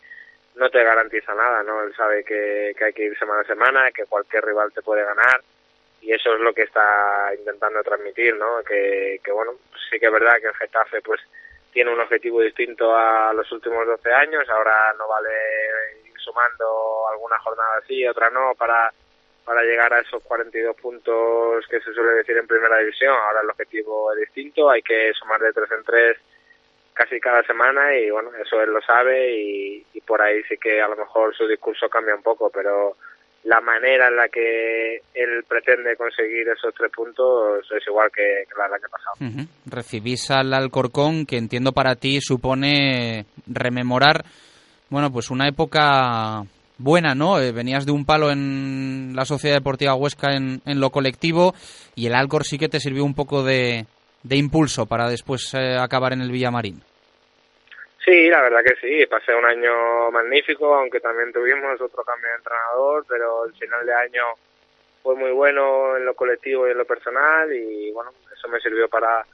no 0.56 0.70
te 0.70 0.84
garantiza 0.84 1.34
nada, 1.34 1.64
¿no? 1.64 1.84
Él 1.84 1.94
sabe 1.96 2.26
que, 2.26 2.74
que 2.78 2.86
hay 2.86 2.94
que 2.94 3.06
ir 3.06 3.18
semana 3.18 3.42
a 3.42 3.46
semana, 3.46 3.92
que 3.92 4.04
cualquier 4.06 4.44
rival 4.44 4.74
te 4.74 4.82
puede 4.82 5.06
ganar 5.06 5.42
y 6.06 6.14
eso 6.14 6.36
es 6.36 6.40
lo 6.40 6.54
que 6.54 6.62
está 6.62 7.34
intentando 7.36 7.82
transmitir, 7.82 8.36
¿no? 8.36 8.64
Que, 8.64 9.20
bueno, 9.34 9.54
sí 9.90 10.00
que 10.00 10.06
es 10.06 10.12
verdad 10.12 10.36
que 10.40 10.48
el 10.48 10.56
Getafe 10.56 11.02
pues 11.02 11.20
tiene 11.74 11.92
un 11.92 12.00
objetivo 12.00 12.42
distinto 12.42 12.96
a 12.96 13.34
los 13.34 13.52
últimos 13.52 13.88
12 13.88 14.14
años, 14.14 14.48
ahora 14.48 14.94
no 15.00 15.08
vale 15.08 15.32
ir 16.06 16.14
sumando 16.20 17.08
alguna 17.12 17.40
jornada 17.40 17.78
así, 17.80 18.08
otra 18.08 18.30
no, 18.30 18.54
para, 18.54 18.94
para 19.46 19.64
llegar 19.64 19.92
a 19.94 20.02
esos 20.02 20.22
42 20.24 20.76
puntos 20.76 21.66
que 21.68 21.82
se 21.82 21.92
suele 21.92 22.12
decir 22.12 22.38
en 22.38 22.46
primera 22.46 22.78
división, 22.78 23.16
ahora 23.16 23.42
el 23.42 23.50
objetivo 23.50 24.14
es 24.14 24.20
distinto, 24.20 24.70
hay 24.70 24.84
que 24.84 25.12
sumar 25.14 25.42
de 25.42 25.54
tres 25.54 25.72
en 25.72 25.84
tres 25.84 26.18
casi 26.94 27.20
cada 27.20 27.42
semana 27.44 27.96
y 27.96 28.12
bueno, 28.12 28.30
eso 28.36 28.62
él 28.62 28.70
lo 28.70 28.82
sabe 28.82 29.34
y 29.34 30.02
por 30.06 30.22
ahí 30.22 30.44
sí 30.44 30.56
que 30.58 30.84
a 30.84 30.88
lo 30.88 30.96
mejor 30.96 31.36
su 31.36 31.48
discurso 31.48 31.90
cambia 31.90 32.16
un 32.16 32.22
poco, 32.22 32.52
pero 32.52 32.96
la 33.46 33.62
manera 33.62 34.08
en 34.08 34.16
la 34.16 34.28
que 34.28 34.98
él 35.14 35.44
pretende 35.48 35.96
conseguir 35.96 36.48
esos 36.50 36.74
tres 36.74 36.92
puntos 36.92 37.66
es 37.72 37.88
igual 37.88 38.10
que, 38.14 38.44
la 38.58 38.64
del 38.66 38.74
año 38.74 38.90
pasado. 38.90 39.48
Recibís 39.68 40.32
al 40.32 40.54
Alcorcón, 40.54 41.26
que 41.26 41.38
entiendo 41.38 41.72
para 41.72 41.96
ti 41.96 42.20
supone 42.22 43.26
rememorar, 43.46 44.26
bueno, 44.90 45.12
pues 45.12 45.30
una 45.30 45.48
época 45.48 46.44
buena, 46.80 47.14
¿no? 47.14 47.40
Eh, 47.40 47.52
venías 47.52 47.86
de 47.86 47.92
un 47.92 48.06
palo 48.06 48.32
en 48.32 49.14
la 49.16 49.26
Sociedad 49.26 49.58
Deportiva 49.58 49.94
Huesca 49.94 50.36
en, 50.36 50.62
en 50.66 50.80
lo 50.80 50.90
colectivo 50.90 51.54
y 51.94 52.08
el 52.08 52.16
Alcor 52.16 52.46
sí 52.46 52.58
que 52.58 52.68
te 52.68 52.80
sirvió 52.80 53.06
un 53.06 53.14
poco 53.14 53.44
de, 53.44 53.86
de 54.24 54.38
impulso 54.38 54.88
para 54.88 55.08
después 55.08 55.54
eh, 55.54 55.78
acabar 55.80 56.14
en 56.14 56.22
el 56.22 56.32
Villamarín. 56.32 56.82
Sí, 58.06 58.30
la 58.30 58.42
verdad 58.42 58.64
que 58.64 58.76
sí, 58.76 59.04
pasé 59.08 59.34
un 59.34 59.46
año 59.46 60.12
magnífico, 60.12 60.76
aunque 60.76 61.00
también 61.00 61.34
tuvimos 61.34 61.82
otro 61.82 62.04
cambio 62.04 62.30
de 62.30 62.36
entrenador, 62.36 63.04
pero 63.10 63.46
el 63.46 63.54
final 63.54 63.84
de 63.84 63.94
año 63.96 64.24
fue 65.02 65.16
muy 65.16 65.32
bueno 65.32 65.98
en 65.98 66.06
lo 66.06 66.14
colectivo 66.14 66.68
y 66.68 66.72
en 66.72 66.78
lo 66.78 66.86
personal 66.86 67.52
y 67.52 67.92
bueno, 67.92 68.12
eso 68.32 68.48
me 68.48 68.60
sirvió 68.60 68.88
para 68.90 69.26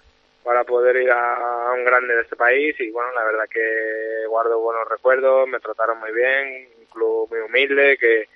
para 0.44 0.64
poder 0.64 0.96
ir 0.96 1.12
a, 1.12 1.74
un 1.78 1.84
grande 1.84 2.16
de 2.16 2.22
este 2.22 2.36
país 2.36 2.76
y 2.80 2.90
bueno, 2.92 3.12
la 3.14 3.24
verdad 3.26 3.48
que 3.50 4.26
guardo 4.28 4.60
buenos 4.60 4.88
recuerdos, 4.88 5.48
me 5.48 5.60
trataron 5.60 6.00
muy 6.00 6.12
bien, 6.12 6.68
un 6.80 6.86
club 6.86 7.30
muy 7.30 7.42
humilde, 7.42 7.98
que, 7.98 8.28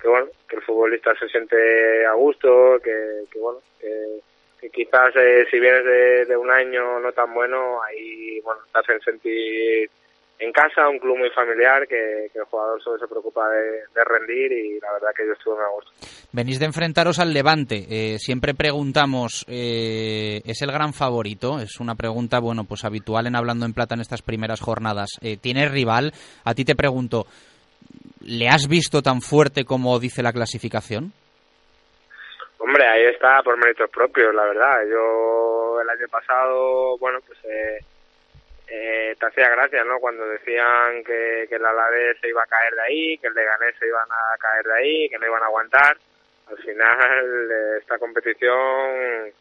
que 0.00 0.08
bueno, 0.08 0.28
que 0.48 0.56
el 0.56 0.62
futbolista 0.62 1.14
se 1.16 1.28
siente 1.28 2.04
a 2.04 2.12
gusto, 2.12 2.78
que, 2.82 3.24
que 3.30 3.38
bueno, 3.38 3.60
que, 3.80 4.20
que 4.70 4.84
quizás 4.84 5.14
eh, 5.16 5.46
si 5.50 5.58
vienes 5.58 5.84
de, 6.28 6.36
un 6.36 6.50
año 6.50 7.00
no 7.00 7.12
tan 7.12 7.32
bueno, 7.32 7.82
ahí 7.82 8.40
bueno, 8.40 8.60
te 8.72 8.80
hacen 8.80 9.00
sentir 9.00 9.90
en 10.38 10.52
casa, 10.52 10.88
un 10.88 10.98
club 10.98 11.18
muy 11.18 11.30
familiar, 11.30 11.86
que, 11.88 12.30
el 12.34 12.44
jugador 12.44 12.82
solo 12.82 12.98
se 12.98 13.08
preocupa 13.08 13.48
de, 13.48 14.04
rendir 14.04 14.52
y 14.52 14.78
la 14.80 14.92
verdad 14.92 15.08
que 15.16 15.26
yo 15.26 15.32
estuve 15.32 15.54
muy 15.54 15.64
a. 15.64 15.90
Venís 16.32 16.58
de 16.58 16.66
enfrentaros 16.66 17.18
al 17.18 17.32
Levante. 17.32 17.86
Eh, 17.88 18.18
siempre 18.18 18.54
preguntamos, 18.54 19.46
eh, 19.48 20.42
¿es 20.44 20.60
el 20.60 20.72
gran 20.72 20.92
favorito? 20.92 21.58
Es 21.58 21.80
una 21.80 21.94
pregunta, 21.94 22.38
bueno, 22.38 22.64
pues 22.64 22.84
habitual 22.84 23.26
en 23.26 23.36
Hablando 23.36 23.64
en 23.64 23.72
Plata 23.72 23.94
en 23.94 24.02
estas 24.02 24.20
primeras 24.20 24.60
jornadas. 24.60 25.08
Eh, 25.22 25.38
¿Tienes 25.38 25.70
rival? 25.70 26.12
A 26.44 26.54
ti 26.54 26.64
te 26.64 26.76
pregunto, 26.76 27.26
¿le 28.20 28.48
has 28.48 28.68
visto 28.68 29.00
tan 29.00 29.22
fuerte 29.22 29.64
como 29.64 29.98
dice 29.98 30.22
la 30.22 30.32
clasificación? 30.32 31.12
Hombre, 32.86 33.00
ahí 33.00 33.12
está 33.12 33.42
por 33.42 33.56
méritos 33.56 33.90
propios, 33.90 34.32
la 34.34 34.44
verdad. 34.44 34.86
Yo 34.88 35.80
el 35.80 35.90
año 35.90 36.06
pasado, 36.08 36.96
bueno, 36.98 37.18
pues 37.26 37.38
eh, 37.44 37.78
eh, 38.68 39.16
te 39.18 39.26
hacía 39.26 39.48
gracia, 39.50 39.82
¿no? 39.82 39.98
Cuando 39.98 40.24
decían 40.28 41.02
que, 41.04 41.46
que 41.48 41.56
el 41.56 41.64
Alavés 41.64 42.16
se 42.20 42.28
iba 42.28 42.42
a 42.42 42.46
caer 42.46 42.74
de 42.74 42.82
ahí, 42.82 43.18
que 43.18 43.26
el 43.26 43.34
Leganés 43.34 43.74
se 43.78 43.88
iban 43.88 44.06
a 44.08 44.38
caer 44.38 44.64
de 44.66 44.74
ahí, 44.74 45.08
que 45.08 45.18
no 45.18 45.26
iban 45.26 45.42
a 45.42 45.46
aguantar. 45.46 45.96
Al 46.48 46.58
final, 46.58 47.50
eh, 47.50 47.78
esta 47.80 47.98
competición 47.98 49.32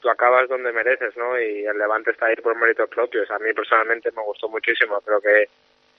tú 0.00 0.10
acabas 0.10 0.48
donde 0.48 0.72
mereces, 0.72 1.16
¿no? 1.16 1.40
Y 1.40 1.64
el 1.64 1.78
Levante 1.78 2.10
está 2.10 2.26
ahí 2.26 2.36
por 2.36 2.54
méritos 2.54 2.88
propios. 2.90 3.30
A 3.30 3.38
mí 3.38 3.52
personalmente 3.54 4.10
me 4.12 4.22
gustó 4.22 4.48
muchísimo. 4.48 5.00
Creo 5.00 5.20
que, 5.22 5.48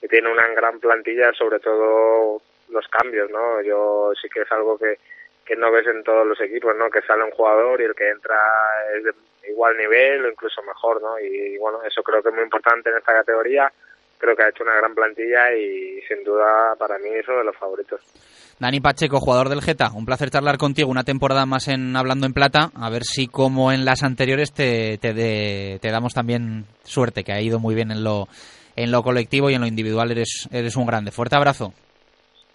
que 0.02 0.08
tiene 0.08 0.32
una 0.32 0.48
gran 0.50 0.80
plantilla, 0.80 1.34
sobre 1.34 1.60
todo 1.60 2.42
los 2.70 2.88
cambios, 2.90 3.30
¿no? 3.32 3.62
Yo 3.62 4.12
sí 4.22 4.30
que 4.30 4.42
es 4.42 4.52
algo 4.52 4.78
que, 4.78 4.98
que 5.52 5.60
no 5.60 5.70
ves 5.72 5.86
en 5.88 6.02
todos 6.04 6.26
los 6.26 6.40
equipos, 6.40 6.74
¿no? 6.78 6.90
Que 6.90 7.02
sale 7.02 7.24
un 7.24 7.32
jugador 7.32 7.82
y 7.82 7.84
el 7.86 7.94
que 7.94 8.10
entra 8.10 8.36
es 8.96 9.04
de 9.04 9.12
igual 9.52 9.76
nivel 9.78 10.24
o 10.26 10.30
incluso 10.32 10.62
mejor, 10.64 11.02
¿no? 11.02 11.20
Y, 11.20 11.58
bueno, 11.58 11.80
eso 11.84 12.02
creo 12.04 12.24
que 12.24 12.30
es 12.30 12.36
muy 12.36 12.44
importante 12.44 12.90
en 12.90 12.98
esta 12.98 13.12
categoría. 13.14 13.70
Creo 14.18 14.36
que 14.36 14.44
ha 14.44 14.50
hecho 14.50 14.64
una 14.64 14.76
gran 14.76 14.96
plantilla 14.96 15.54
y 15.54 16.00
sin 16.08 16.24
duda 16.24 16.76
para 16.80 16.98
mí 17.00 17.10
es 17.10 17.28
uno 17.28 17.40
de 17.40 17.44
los 17.46 17.58
favoritos. 17.58 18.00
Dani 18.60 18.80
Pacheco, 18.80 19.20
jugador 19.20 19.50
del 19.50 19.62
Geta, 19.62 19.92
un 19.94 20.06
placer 20.06 20.30
charlar 20.30 20.58
contigo 20.58 20.90
una 20.90 21.04
temporada 21.04 21.46
más 21.46 21.68
en 21.68 21.96
Hablando 21.98 22.28
en 22.28 22.34
Plata, 22.34 22.70
a 22.76 22.90
ver 22.92 23.04
si 23.04 23.28
como 23.28 23.72
en 23.74 23.84
las 23.84 24.04
anteriores 24.04 24.54
te, 24.54 25.00
te, 25.00 25.14
de- 25.14 25.80
te 25.82 25.90
damos 25.92 26.14
también 26.14 26.66
suerte, 26.84 27.24
que 27.24 27.34
ha 27.34 27.42
ido 27.42 27.60
muy 27.60 27.74
bien 27.76 27.90
en 27.92 28.04
lo, 28.04 28.28
en 28.76 28.92
lo 28.92 29.02
colectivo 29.02 29.50
y 29.50 29.56
en 29.56 29.62
lo 29.62 29.68
individual 29.68 30.12
eres, 30.12 30.48
eres 30.52 30.76
un 30.78 30.86
grande. 30.86 31.12
Fuerte 31.12 31.36
abrazo. 31.36 31.74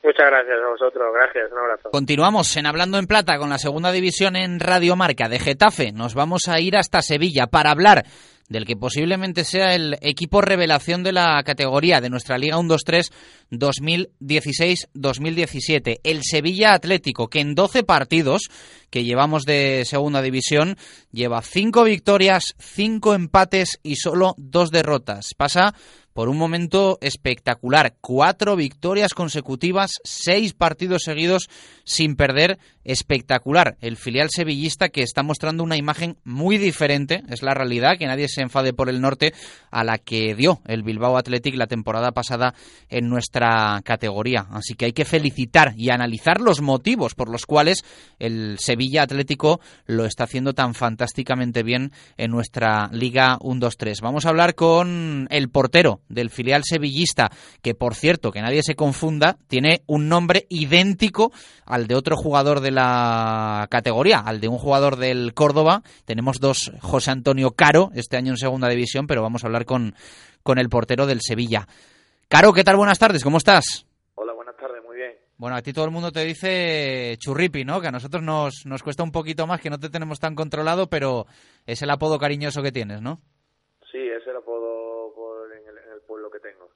Muchas 0.06 0.30
gracias 0.30 0.56
a 0.64 0.68
vosotros, 0.68 1.12
gracias, 1.12 1.50
un 1.50 1.58
abrazo. 1.58 1.90
Continuamos 1.90 2.56
en 2.56 2.66
Hablando 2.66 2.96
en 2.96 3.08
Plata 3.08 3.38
con 3.38 3.50
la 3.50 3.58
segunda 3.58 3.90
división 3.90 4.36
en 4.36 4.60
Radio 4.60 4.94
Marca 4.94 5.28
de 5.28 5.40
Getafe. 5.40 5.90
Nos 5.90 6.14
vamos 6.14 6.46
a 6.46 6.60
ir 6.60 6.76
hasta 6.76 7.02
Sevilla 7.02 7.48
para 7.48 7.72
hablar 7.72 8.04
del 8.48 8.66
que 8.66 8.76
posiblemente 8.76 9.42
sea 9.42 9.74
el 9.74 9.98
equipo 10.02 10.42
revelación 10.42 11.02
de 11.02 11.10
la 11.10 11.42
categoría 11.44 12.00
de 12.00 12.08
nuestra 12.08 12.38
Liga 12.38 12.56
1-2-3 12.56 13.12
2016-2017, 13.50 15.98
el 16.04 16.22
Sevilla 16.22 16.74
Atlético, 16.74 17.26
que 17.26 17.40
en 17.40 17.56
12 17.56 17.82
partidos 17.82 18.42
que 18.90 19.02
llevamos 19.02 19.42
de 19.42 19.82
segunda 19.86 20.22
división 20.22 20.76
lleva 21.10 21.42
5 21.42 21.82
victorias, 21.82 22.54
5 22.58 23.14
empates 23.14 23.80
y 23.82 23.96
solo 23.96 24.36
2 24.38 24.70
derrotas. 24.70 25.34
Pasa 25.36 25.74
por 26.16 26.30
un 26.30 26.38
momento 26.38 26.96
espectacular. 27.02 27.94
Cuatro 28.00 28.56
victorias 28.56 29.12
consecutivas, 29.12 29.90
seis 30.02 30.54
partidos 30.54 31.02
seguidos 31.02 31.50
sin 31.84 32.16
perder. 32.16 32.58
Espectacular. 32.84 33.76
El 33.80 33.96
filial 33.96 34.30
sevillista 34.30 34.88
que 34.90 35.02
está 35.02 35.24
mostrando 35.24 35.64
una 35.64 35.76
imagen 35.76 36.18
muy 36.22 36.56
diferente, 36.56 37.22
es 37.28 37.42
la 37.42 37.52
realidad, 37.52 37.98
que 37.98 38.06
nadie 38.06 38.28
se 38.28 38.42
enfade 38.42 38.72
por 38.72 38.88
el 38.88 39.00
norte, 39.00 39.34
a 39.72 39.82
la 39.82 39.98
que 39.98 40.36
dio 40.36 40.60
el 40.66 40.84
Bilbao 40.84 41.18
Athletic 41.18 41.56
la 41.56 41.66
temporada 41.66 42.12
pasada 42.12 42.54
en 42.88 43.08
nuestra 43.08 43.82
categoría. 43.84 44.46
Así 44.52 44.74
que 44.74 44.84
hay 44.84 44.92
que 44.92 45.04
felicitar 45.04 45.74
y 45.76 45.90
analizar 45.90 46.40
los 46.40 46.62
motivos 46.62 47.16
por 47.16 47.28
los 47.28 47.44
cuales 47.44 47.84
el 48.20 48.56
Sevilla 48.60 49.02
Atlético 49.02 49.60
lo 49.86 50.06
está 50.06 50.24
haciendo 50.24 50.54
tan 50.54 50.72
fantásticamente 50.72 51.64
bien 51.64 51.90
en 52.16 52.30
nuestra 52.30 52.88
Liga 52.92 53.36
1-2-3. 53.40 54.00
Vamos 54.00 54.26
a 54.26 54.28
hablar 54.28 54.54
con 54.54 55.26
el 55.30 55.50
portero 55.50 56.00
del 56.08 56.30
filial 56.30 56.62
sevillista, 56.64 57.30
que 57.62 57.74
por 57.74 57.94
cierto, 57.94 58.32
que 58.32 58.42
nadie 58.42 58.62
se 58.62 58.74
confunda, 58.74 59.38
tiene 59.48 59.82
un 59.86 60.08
nombre 60.08 60.46
idéntico 60.48 61.32
al 61.64 61.86
de 61.86 61.94
otro 61.94 62.16
jugador 62.16 62.60
de 62.60 62.70
la 62.70 63.66
categoría, 63.70 64.20
al 64.20 64.40
de 64.40 64.48
un 64.48 64.58
jugador 64.58 64.96
del 64.96 65.34
Córdoba. 65.34 65.82
Tenemos 66.04 66.38
dos 66.40 66.72
José 66.80 67.10
Antonio 67.10 67.52
Caro 67.52 67.90
este 67.94 68.16
año 68.16 68.32
en 68.32 68.38
segunda 68.38 68.68
división, 68.68 69.06
pero 69.06 69.22
vamos 69.22 69.44
a 69.44 69.46
hablar 69.48 69.64
con, 69.64 69.94
con 70.42 70.58
el 70.58 70.68
portero 70.68 71.06
del 71.06 71.20
Sevilla. 71.20 71.66
Caro, 72.28 72.52
¿qué 72.52 72.64
tal? 72.64 72.76
Buenas 72.76 72.98
tardes, 72.98 73.22
¿cómo 73.22 73.38
estás? 73.38 73.86
Hola, 74.14 74.32
buenas 74.32 74.56
tardes, 74.56 74.82
muy 74.84 74.96
bien. 74.96 75.12
Bueno, 75.36 75.56
a 75.56 75.62
ti 75.62 75.72
todo 75.72 75.84
el 75.84 75.90
mundo 75.90 76.10
te 76.10 76.24
dice 76.24 77.16
churripi, 77.18 77.64
¿no? 77.64 77.80
Que 77.80 77.88
a 77.88 77.92
nosotros 77.92 78.22
nos, 78.22 78.64
nos 78.64 78.82
cuesta 78.82 79.02
un 79.02 79.12
poquito 79.12 79.46
más, 79.46 79.60
que 79.60 79.70
no 79.70 79.78
te 79.78 79.90
tenemos 79.90 80.18
tan 80.18 80.34
controlado, 80.34 80.88
pero 80.88 81.26
es 81.66 81.82
el 81.82 81.90
apodo 81.90 82.18
cariñoso 82.18 82.62
que 82.62 82.72
tienes, 82.72 83.02
¿no? 83.02 83.20
Sí, 83.92 83.98
ese 83.98 84.32
lo 84.32 84.42
puedo 84.44 85.12
por 85.14 85.52
en 85.52 85.68
el, 85.68 85.78
en 85.78 85.92
el 85.92 86.00
pueblo 86.00 86.30
que 86.30 86.40
tengo. 86.40 86.70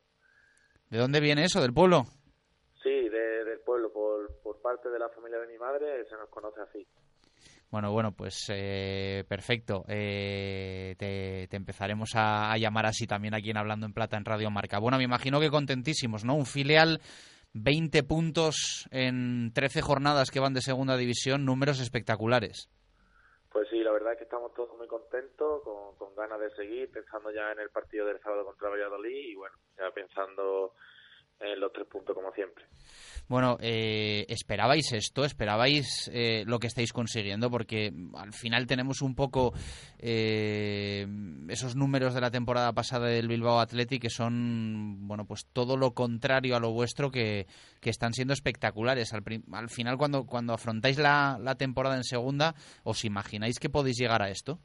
¿De 0.91 0.99
dónde 0.99 1.21
viene 1.21 1.45
eso? 1.45 1.61
¿Del 1.63 1.73
pueblo? 1.73 2.05
Sí, 2.83 2.91
de- 2.91 3.45
del 3.45 3.61
pueblo, 3.65 3.93
por, 3.93 4.41
por 4.43 4.61
parte 4.61 4.89
de 4.91 4.99
la 4.99 5.09
familia 5.11 5.39
de 5.39 5.47
mi 5.47 5.59
madre 5.59 6.05
se 6.09 6.17
nos 6.17 6.29
conoce 6.29 6.61
así. 6.61 6.87
Bueno, 7.71 7.93
bueno, 7.93 8.11
pues 8.13 8.47
eh, 8.53 9.25
perfecto. 9.29 9.85
Eh, 9.87 10.97
te, 10.99 11.47
te 11.49 11.57
empezaremos 11.57 12.11
a, 12.17 12.51
a 12.51 12.59
llamar 12.59 12.87
así 12.87 13.07
también 13.07 13.33
aquí 13.35 13.51
en 13.51 13.57
Hablando 13.59 13.87
en 13.87 13.93
Plata 13.93 14.17
en 14.17 14.25
Radio 14.25 14.51
Marca. 14.51 14.81
Bueno, 14.81 14.99
me 14.99 15.05
imagino 15.05 15.39
que 15.39 15.51
contentísimos, 15.51 16.25
¿no? 16.25 16.35
Un 16.35 16.47
filial, 16.47 17.01
20 17.53 18.03
puntos 18.03 18.89
en 18.91 19.53
13 19.55 19.83
jornadas 19.83 20.33
que 20.33 20.41
van 20.41 20.53
de 20.55 20.63
segunda 20.63 20.97
división, 20.97 21.45
números 21.45 21.79
espectaculares. 21.81 22.69
Pues 23.53 23.69
sí, 23.71 23.79
la 23.79 23.93
verdad 23.93 24.10
estamos 24.31 24.55
todos 24.55 24.79
muy 24.79 24.87
contentos, 24.87 25.61
con, 25.65 25.97
con 25.97 26.15
ganas 26.15 26.39
de 26.39 26.51
seguir, 26.55 26.89
pensando 26.93 27.33
ya 27.33 27.51
en 27.51 27.59
el 27.59 27.71
partido 27.71 28.07
del 28.07 28.21
sábado 28.21 28.45
contra 28.45 28.69
Valladolid 28.69 29.33
y 29.33 29.35
bueno, 29.35 29.57
ya 29.77 29.91
pensando 29.91 30.75
en 31.41 31.59
los 31.59 31.73
tres 31.73 31.89
puntos 31.89 32.15
como 32.15 32.31
siempre. 32.33 32.65
Bueno, 33.27 33.57
eh, 33.61 34.27
¿esperabais 34.29 34.93
esto? 34.93 35.25
¿Esperabais 35.25 36.11
eh, 36.13 36.45
lo 36.47 36.59
que 36.61 36.69
estáis 36.69 36.93
consiguiendo? 36.93 37.51
Porque 37.51 37.93
al 38.15 38.33
final 38.33 38.67
tenemos 38.67 39.03
un 39.03 39.17
poco 39.17 39.53
eh, 39.99 41.07
esos 41.51 41.77
números 41.77 42.15
de 42.15 42.21
la 42.21 42.31
temporada 42.31 42.73
pasada 42.73 43.09
del 43.09 43.29
Bilbao 43.29 43.61
Athletic 43.61 44.03
que 44.03 44.11
son, 44.11 45.07
bueno, 45.07 45.25
pues 45.27 45.47
todo 45.53 45.77
lo 45.77 45.93
contrario 45.93 46.57
a 46.57 46.61
lo 46.61 46.71
vuestro 46.73 47.11
que, 47.11 47.47
que 47.81 47.91
están 47.91 48.13
siendo 48.13 48.33
espectaculares. 48.33 49.13
Al, 49.13 49.23
al 49.53 49.69
final, 49.69 49.99
cuando, 49.99 50.27
cuando 50.27 50.53
afrontáis 50.53 50.99
la, 50.99 51.39
la 51.41 51.57
temporada 51.57 51.97
en 51.97 52.05
segunda, 52.05 52.55
¿os 52.85 53.05
imagináis 53.05 53.59
que 53.59 53.69
podéis 53.69 53.99
llegar 53.99 54.23
a 54.23 54.31
esto? 54.31 54.59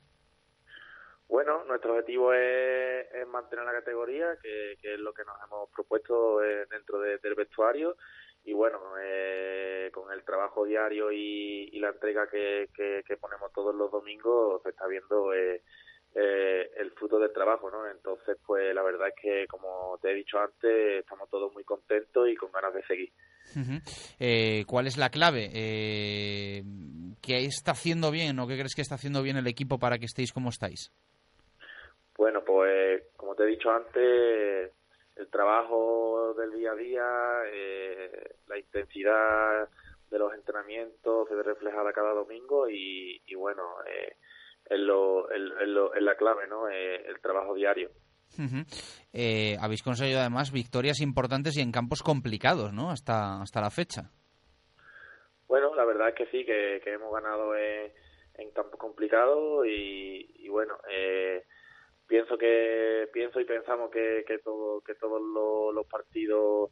Bueno, 1.27 1.63
nuestro 1.65 1.94
objetivo 1.94 2.34
es, 2.34 3.08
mantener 3.27 3.65
la 3.65 3.74
categoría, 3.74 4.38
que, 4.42 4.74
es 4.82 5.00
lo 5.00 5.13
que 5.13 5.25
nos 5.25 5.36
hemos 5.44 5.70
propuesto 5.72 6.39
dentro 6.70 7.00
de, 7.00 7.18
del 7.18 7.36
vestuario 7.36 7.98
y 8.46 8.54
bueno, 8.54 8.80
eh, 9.01 9.89
con 9.92 10.12
el 10.12 10.24
trabajo 10.24 10.65
diario 10.65 11.12
y, 11.12 11.70
y 11.74 11.80
la 11.80 11.89
entrega 11.89 12.30
que, 12.30 12.70
que, 12.75 13.04
que, 13.06 13.18
ponemos 13.18 13.51
todos 13.51 13.74
los 13.74 13.92
domingos 13.92 14.62
se 14.62 14.70
está 14.70 14.86
viendo 14.86 15.34
eh, 15.34 15.63
eh, 16.15 16.72
el 16.77 16.91
fruto 16.91 17.19
del 17.19 17.34
trabajo, 17.34 17.69
¿no? 17.69 17.86
Entonces, 17.89 18.38
pues 18.45 18.74
la 18.74 18.81
verdad 18.81 19.10
es 19.10 19.15
que, 19.22 19.48
como 19.48 20.00
te 20.01 20.12
he 20.12 20.15
dicho 20.15 20.39
antes, 20.39 21.01
estamos 21.01 21.29
todos 21.29 21.53
muy 21.53 21.65
contentos 21.65 22.29
y 22.29 22.36
con 22.36 22.51
ganas 22.51 22.74
de 22.74 22.84
seguir. 22.84 23.12
Uh 23.55 23.60
-huh. 23.60 24.15
eh, 24.19 24.63
¿Cuál 24.65 24.88
es 24.88 24.98
la 24.98 25.10
clave? 25.10 25.50
Eh, 25.53 26.63
¿Qué 27.22 27.45
está 27.45 27.72
haciendo 27.72 28.12
bien 28.12 28.39
o 28.39 28.48
qué 28.48 28.55
crees 28.55 28.75
que 28.75 28.81
está 28.81 28.95
haciendo 28.95 29.22
bien 29.22 29.36
el 29.36 29.48
equipo 29.48 29.77
para 29.77 29.98
que 29.98 30.05
estéis 30.05 30.31
como 30.31 30.50
estáis? 30.50 30.91
Bueno, 32.17 32.43
pues 32.45 33.03
como 33.17 33.36
te 33.36 33.43
he 33.43 33.48
dicho 33.48 33.69
antes, 33.69 34.72
el 35.17 35.27
trabajo 35.29 36.34
del 36.38 36.51
día 36.53 36.72
a 36.72 36.75
día, 36.75 37.10
eh, 37.51 38.36
la 38.48 38.57
intensidad 38.57 39.69
de 40.10 40.19
los 40.19 40.34
entrenamientos 40.34 41.27
se 41.27 41.36
ve 41.36 41.43
reflejada 41.43 41.91
cada 41.91 42.13
domingo 42.13 42.69
y, 42.69 43.22
y 43.25 43.36
bueno, 43.36 43.63
eh, 43.86 44.15
es, 44.69 44.79
lo, 44.79 45.29
es, 45.31 45.39
lo, 45.67 45.93
es 45.93 46.01
la 46.01 46.15
clave, 46.15 46.48
¿no? 46.48 46.69
Eh, 46.69 47.05
el 47.07 47.19
trabajo 47.22 47.53
diario. 47.53 47.89
Uh 48.38 48.41
-huh. 48.41 48.65
eh, 49.13 49.55
habéis 49.62 49.84
conseguido 49.84 50.19
además 50.19 50.51
victorias 50.51 51.00
importantes 51.00 51.57
y 51.57 51.62
en 51.62 51.72
campos 51.72 52.01
complicados, 52.03 52.74
¿no? 52.74 52.89
Hasta, 52.89 53.41
hasta 53.41 53.62
la 53.62 53.69
fecha. 53.69 54.12
Bueno, 55.48 55.75
la 55.75 55.86
verdad 55.86 56.10
es 56.10 56.15
que 56.15 56.25
sí, 56.27 56.45
que, 56.45 56.81
que 56.84 56.93
hemos 56.93 57.13
ganado 57.13 57.55
en, 57.55 57.91
en 58.36 58.51
campos 58.51 58.79
complicados 58.79 59.65
y, 59.67 60.27
y 60.43 60.50
bueno, 60.50 60.75
eh, 60.89 61.43
pienso 62.07 62.38
que 62.38 63.07
pienso 63.13 63.39
y 63.39 63.45
pensamos 63.45 63.89
que, 63.91 64.24
que 64.27 64.39
todo 64.39 64.81
que 64.81 64.95
todos 64.95 65.22
los, 65.22 65.74
los 65.74 65.88
partidos 65.88 66.72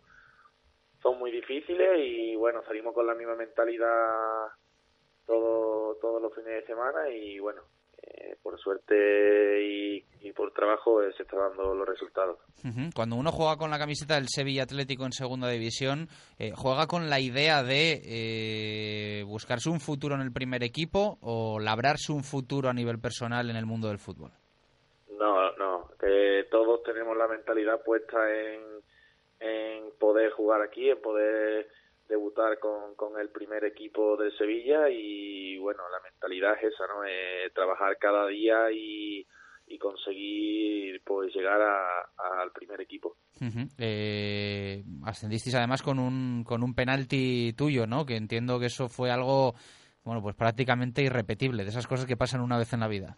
son 1.01 1.17
muy 1.19 1.31
difíciles 1.31 1.89
y 2.00 2.35
bueno 2.35 2.63
salimos 2.65 2.93
con 2.93 3.07
la 3.07 3.15
misma 3.15 3.35
mentalidad 3.35 4.47
todo, 5.25 5.95
todos 6.01 6.21
los 6.21 6.33
fines 6.35 6.62
de 6.62 6.65
semana 6.65 7.09
y 7.09 7.39
bueno 7.39 7.62
eh, 8.05 8.36
por 8.41 8.60
suerte 8.60 9.63
y, 9.63 10.05
y 10.22 10.31
por 10.33 10.51
trabajo 10.53 11.01
eh, 11.01 11.12
se 11.15 11.24
están 11.24 11.39
dando 11.39 11.74
los 11.74 11.88
resultados. 11.88 12.38
Uh 12.63 12.67
-huh. 12.67 12.93
Cuando 12.93 13.15
uno 13.15 13.31
juega 13.31 13.57
con 13.57 13.72
la 13.72 13.79
camiseta 13.79 14.15
del 14.15 14.27
Sevilla 14.27 14.63
Atlético 14.63 15.05
en 15.05 15.12
segunda 15.12 15.50
división, 15.50 16.07
eh, 16.39 16.51
¿juega 16.55 16.88
con 16.88 17.10
la 17.10 17.19
idea 17.19 17.63
de 17.63 18.01
eh, 18.05 19.24
buscarse 19.24 19.69
un 19.69 19.79
futuro 19.79 20.15
en 20.15 20.22
el 20.22 20.31
primer 20.31 20.63
equipo 20.63 21.17
o 21.22 21.60
labrarse 21.60 22.12
un 22.12 22.24
futuro 22.24 22.69
a 22.69 22.74
nivel 22.74 23.00
personal 23.00 23.50
en 23.50 23.55
el 23.55 23.65
mundo 23.65 23.88
del 23.88 24.00
fútbol? 24.00 24.31
No, 25.17 25.51
no, 25.57 25.89
todos 26.51 26.83
tenemos 26.83 27.17
la 27.17 27.27
mentalidad 27.27 27.81
puesta 27.83 28.17
en, 28.29 28.62
en 29.39 29.91
poder 30.00 30.31
jugar 30.31 30.62
aquí, 30.62 30.89
en 30.89 31.01
poder 31.01 31.67
debutar 32.13 32.60
con, 32.60 32.96
con 32.96 33.20
el 33.20 33.29
primer 33.29 33.63
equipo 33.65 34.15
del 34.17 34.32
Sevilla 34.38 34.89
y 34.89 35.58
bueno, 35.58 35.82
la 35.89 36.00
mentalidad 36.00 36.53
es 36.58 36.74
esa, 36.74 36.86
¿no? 36.88 37.03
Eh, 37.05 37.50
trabajar 37.53 37.98
cada 37.98 38.27
día 38.27 38.72
y, 38.72 39.25
y 39.67 39.77
conseguir 39.77 41.01
pues 41.03 41.34
llegar 41.34 41.62
a, 41.62 42.01
a, 42.17 42.41
al 42.41 42.51
primer 42.51 42.79
equipo. 42.82 43.17
Uh 43.41 43.46
-huh. 43.46 43.67
eh, 43.79 44.84
ascendisteis 45.05 45.55
además 45.55 45.82
con 45.82 45.98
un 46.00 46.43
con 46.43 46.63
un 46.63 46.74
penalti 46.75 47.53
tuyo, 47.58 47.88
¿no? 47.88 48.05
Que 48.05 48.15
entiendo 48.15 48.60
que 48.60 48.67
eso 48.67 48.88
fue 48.88 49.10
algo 49.10 49.53
bueno, 50.05 50.22
pues 50.22 50.36
prácticamente 50.36 51.01
irrepetible, 51.01 51.63
de 51.63 51.70
esas 51.70 51.88
cosas 51.88 52.05
que 52.05 52.17
pasan 52.17 52.41
una 52.41 52.58
vez 52.58 52.74
en 52.74 52.82
la 52.82 52.89
vida. 52.89 53.17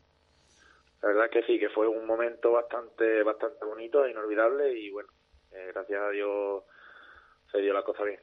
La 1.02 1.10
verdad 1.10 1.30
que 1.32 1.44
sí, 1.44 1.60
que 1.60 1.70
fue 1.70 1.88
un 1.88 2.06
momento 2.06 2.52
bastante 2.52 3.24
bastante 3.24 3.66
bonito, 3.66 4.08
inolvidable 4.08 4.72
y 4.80 4.90
bueno, 4.92 5.10
eh, 5.52 5.72
gracias 5.74 6.00
a 6.02 6.10
Dios 6.12 6.64
se 7.52 7.60
dio 7.62 7.74
la 7.74 7.84
cosa 7.84 8.04
bien. 8.04 8.20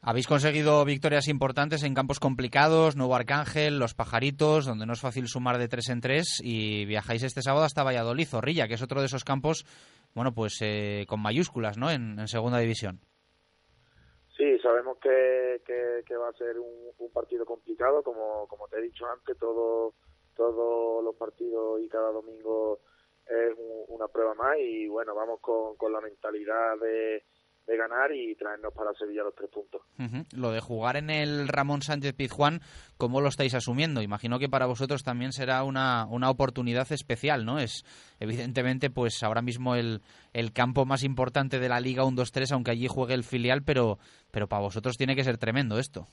Habéis 0.00 0.28
conseguido 0.28 0.84
victorias 0.84 1.26
importantes 1.26 1.82
en 1.82 1.92
campos 1.92 2.20
complicados, 2.20 2.94
Nuevo 2.94 3.16
Arcángel, 3.16 3.80
Los 3.80 3.94
Pajaritos, 3.94 4.64
donde 4.64 4.86
no 4.86 4.92
es 4.92 5.00
fácil 5.00 5.26
sumar 5.26 5.58
de 5.58 5.66
tres 5.66 5.88
en 5.88 6.00
tres, 6.00 6.40
y 6.40 6.86
viajáis 6.86 7.24
este 7.24 7.42
sábado 7.42 7.64
hasta 7.64 7.82
Valladolid, 7.82 8.28
Zorrilla, 8.28 8.68
que 8.68 8.74
es 8.74 8.82
otro 8.82 9.00
de 9.00 9.06
esos 9.06 9.24
campos, 9.24 9.66
bueno, 10.14 10.32
pues 10.32 10.60
eh, 10.62 11.04
con 11.08 11.20
mayúsculas, 11.20 11.78
¿no?, 11.78 11.90
en, 11.90 12.28
segunda 12.28 12.58
división. 12.58 13.00
Sí, 14.36 14.56
sabemos 14.60 14.98
que, 14.98 15.62
que, 15.66 16.16
va 16.16 16.28
a 16.28 16.32
ser 16.34 16.60
un, 16.60 16.92
un, 16.96 17.12
partido 17.12 17.44
complicado, 17.44 18.00
como, 18.04 18.46
como 18.46 18.68
te 18.68 18.78
he 18.78 18.82
dicho 18.82 19.04
antes, 19.04 19.36
todo, 19.36 19.94
todos 20.36 21.02
los 21.02 21.16
partidos 21.16 21.80
y 21.82 21.88
cada 21.88 22.12
domingo 22.12 22.78
es 23.26 23.58
un, 23.58 23.96
una 23.96 24.06
prueba 24.06 24.34
más, 24.34 24.56
y 24.60 24.86
bueno, 24.86 25.12
vamos 25.16 25.40
con, 25.40 25.76
con 25.76 25.92
la 25.92 26.00
mentalidad 26.00 26.78
de 26.78 27.24
de 27.68 27.76
ganar 27.76 28.10
y 28.12 28.34
traernos 28.34 28.72
para 28.72 28.94
Sevilla 28.94 29.22
los 29.22 29.34
tres 29.34 29.50
puntos. 29.50 29.82
Uh 29.98 30.02
-huh. 30.02 30.26
Lo 30.34 30.50
de 30.52 30.60
jugar 30.60 30.96
en 30.96 31.10
el 31.10 31.48
Ramón 31.48 31.82
Sánchez 31.82 32.14
Pizjuán, 32.14 32.60
¿cómo 32.96 33.20
lo 33.20 33.28
estáis 33.28 33.54
asumiendo? 33.54 34.00
Imagino 34.00 34.38
que 34.38 34.48
para 34.48 34.64
vosotros 34.66 35.04
también 35.04 35.32
será 35.32 35.62
una, 35.64 36.06
una 36.06 36.30
oportunidad 36.30 36.90
especial, 36.90 37.44
¿no? 37.44 37.58
Es 37.58 37.84
evidentemente 38.20 38.88
pues 38.88 39.22
ahora 39.22 39.42
mismo 39.42 39.76
el, 39.76 40.00
el 40.32 40.52
campo 40.54 40.86
más 40.86 41.04
importante 41.04 41.58
de 41.58 41.68
la 41.68 41.80
Liga 41.80 42.04
1-2-3, 42.04 42.52
aunque 42.52 42.70
allí 42.70 42.88
juegue 42.88 43.12
el 43.12 43.22
filial, 43.22 43.62
pero, 43.62 43.98
pero 44.32 44.48
para 44.48 44.62
vosotros 44.62 44.96
tiene 44.96 45.14
que 45.14 45.24
ser 45.24 45.36
tremendo 45.36 45.78
esto. 45.78 46.06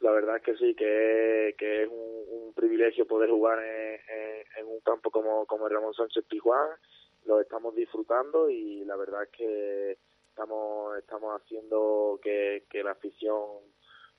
La 0.00 0.10
verdad 0.12 0.36
es 0.36 0.42
que 0.42 0.56
sí, 0.56 0.74
que, 0.74 1.54
que 1.58 1.84
es 1.84 1.88
un, 1.88 2.48
un 2.48 2.54
privilegio 2.54 3.06
poder 3.06 3.30
jugar 3.30 3.58
en, 3.64 3.94
en, 3.94 4.44
en, 4.58 4.66
un 4.66 4.80
campo 4.80 5.10
como, 5.10 5.46
como 5.46 5.66
el 5.66 5.72
Ramón 5.72 5.94
Sánchez 5.94 6.24
Pizjuán, 6.28 6.68
lo 7.24 7.40
estamos 7.40 7.74
disfrutando 7.74 8.50
y 8.50 8.84
la 8.84 8.94
verdad 8.96 9.22
es 9.22 9.30
que 9.30 9.98
estamos 10.36 10.98
estamos 10.98 11.40
haciendo 11.40 12.20
que, 12.22 12.64
que 12.68 12.82
la 12.82 12.92
afición 12.92 13.40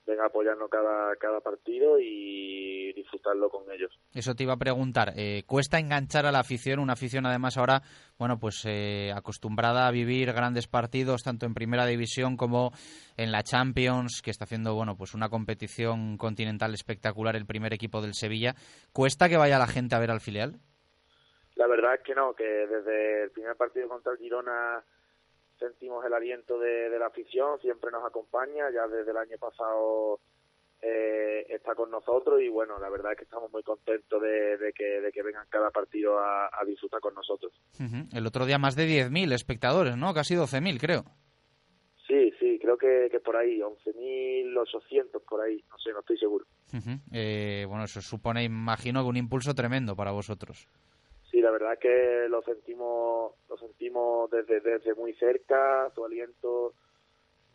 venga 0.04 0.24
a 0.24 0.26
apoyarnos 0.26 0.68
cada, 0.70 1.14
cada 1.16 1.40
partido 1.40 2.00
y 2.00 2.92
disfrutarlo 2.94 3.50
con 3.50 3.70
ellos. 3.70 3.92
Eso 4.14 4.34
te 4.34 4.42
iba 4.42 4.54
a 4.54 4.58
preguntar. 4.58 5.12
Eh, 5.16 5.42
¿Cuesta 5.46 5.78
enganchar 5.78 6.24
a 6.26 6.32
la 6.32 6.40
afición? 6.40 6.80
Una 6.80 6.94
afición 6.94 7.26
además 7.26 7.58
ahora, 7.58 7.82
bueno, 8.18 8.38
pues 8.40 8.64
eh, 8.66 9.12
acostumbrada 9.14 9.86
a 9.86 9.92
vivir 9.92 10.32
grandes 10.32 10.66
partidos 10.66 11.22
tanto 11.22 11.44
en 11.44 11.54
Primera 11.54 11.84
División 11.84 12.36
como 12.36 12.72
en 13.16 13.30
la 13.30 13.42
Champions, 13.42 14.22
que 14.24 14.30
está 14.30 14.44
haciendo, 14.44 14.74
bueno, 14.74 14.96
pues 14.96 15.14
una 15.14 15.28
competición 15.28 16.16
continental 16.16 16.72
espectacular 16.72 17.36
el 17.36 17.46
primer 17.46 17.74
equipo 17.74 18.00
del 18.00 18.14
Sevilla. 18.14 18.54
¿Cuesta 18.92 19.28
que 19.28 19.36
vaya 19.36 19.58
la 19.58 19.66
gente 19.66 19.94
a 19.94 20.00
ver 20.00 20.10
al 20.10 20.20
filial? 20.20 20.58
La 21.54 21.66
verdad 21.66 21.94
es 21.94 22.02
que 22.02 22.14
no, 22.14 22.32
que 22.34 22.44
desde 22.44 23.24
el 23.24 23.30
primer 23.30 23.56
partido 23.56 23.88
contra 23.88 24.12
el 24.12 24.18
Girona 24.18 24.82
sentimos 25.58 26.04
el 26.04 26.12
aliento 26.12 26.58
de, 26.58 26.90
de, 26.90 26.98
la 26.98 27.06
afición, 27.06 27.60
siempre 27.60 27.90
nos 27.90 28.04
acompaña, 28.04 28.70
ya 28.70 28.86
desde 28.86 29.10
el 29.10 29.16
año 29.16 29.36
pasado 29.38 30.20
eh, 30.80 31.46
está 31.48 31.74
con 31.74 31.90
nosotros 31.90 32.40
y 32.40 32.48
bueno, 32.48 32.78
la 32.78 32.88
verdad 32.88 33.12
es 33.12 33.18
que 33.18 33.24
estamos 33.24 33.50
muy 33.50 33.62
contentos 33.62 34.22
de, 34.22 34.56
de 34.58 34.72
que, 34.72 35.00
de 35.00 35.10
que 35.12 35.22
vengan 35.22 35.46
cada 35.50 35.70
partido 35.70 36.18
a, 36.18 36.46
a 36.46 36.64
disfrutar 36.64 37.00
con 37.00 37.14
nosotros. 37.14 37.52
Uh 37.80 37.84
-huh. 37.84 38.16
El 38.16 38.26
otro 38.26 38.46
día 38.46 38.58
más 38.58 38.76
de 38.76 38.86
10.000 38.86 39.32
espectadores, 39.32 39.96
¿no? 39.96 40.14
Casi 40.14 40.34
12.000 40.34 40.78
creo. 40.80 41.04
Sí, 42.06 42.32
sí, 42.40 42.58
creo 42.60 42.78
que, 42.78 43.08
que 43.10 43.20
por 43.20 43.36
ahí, 43.36 43.58
11.800 43.60 45.22
por 45.28 45.42
ahí, 45.42 45.62
no 45.68 45.78
sé, 45.78 45.92
no 45.92 46.00
estoy 46.00 46.16
seguro. 46.18 46.46
Uh 46.72 46.76
-huh. 46.76 47.00
eh, 47.12 47.64
bueno, 47.68 47.84
eso 47.84 48.00
supone, 48.00 48.44
imagino, 48.44 49.02
que 49.02 49.08
un 49.08 49.16
impulso 49.16 49.54
tremendo 49.54 49.94
para 49.96 50.12
vosotros 50.12 50.68
sí, 51.38 51.42
la 51.42 51.50
verdad 51.50 51.74
es 51.74 51.78
que 51.78 52.26
lo 52.28 52.42
sentimos, 52.42 53.32
lo 53.48 53.56
sentimos 53.58 54.30
desde, 54.30 54.60
desde 54.60 54.94
muy 54.94 55.14
cerca, 55.14 55.90
su 55.94 56.04
aliento 56.04 56.74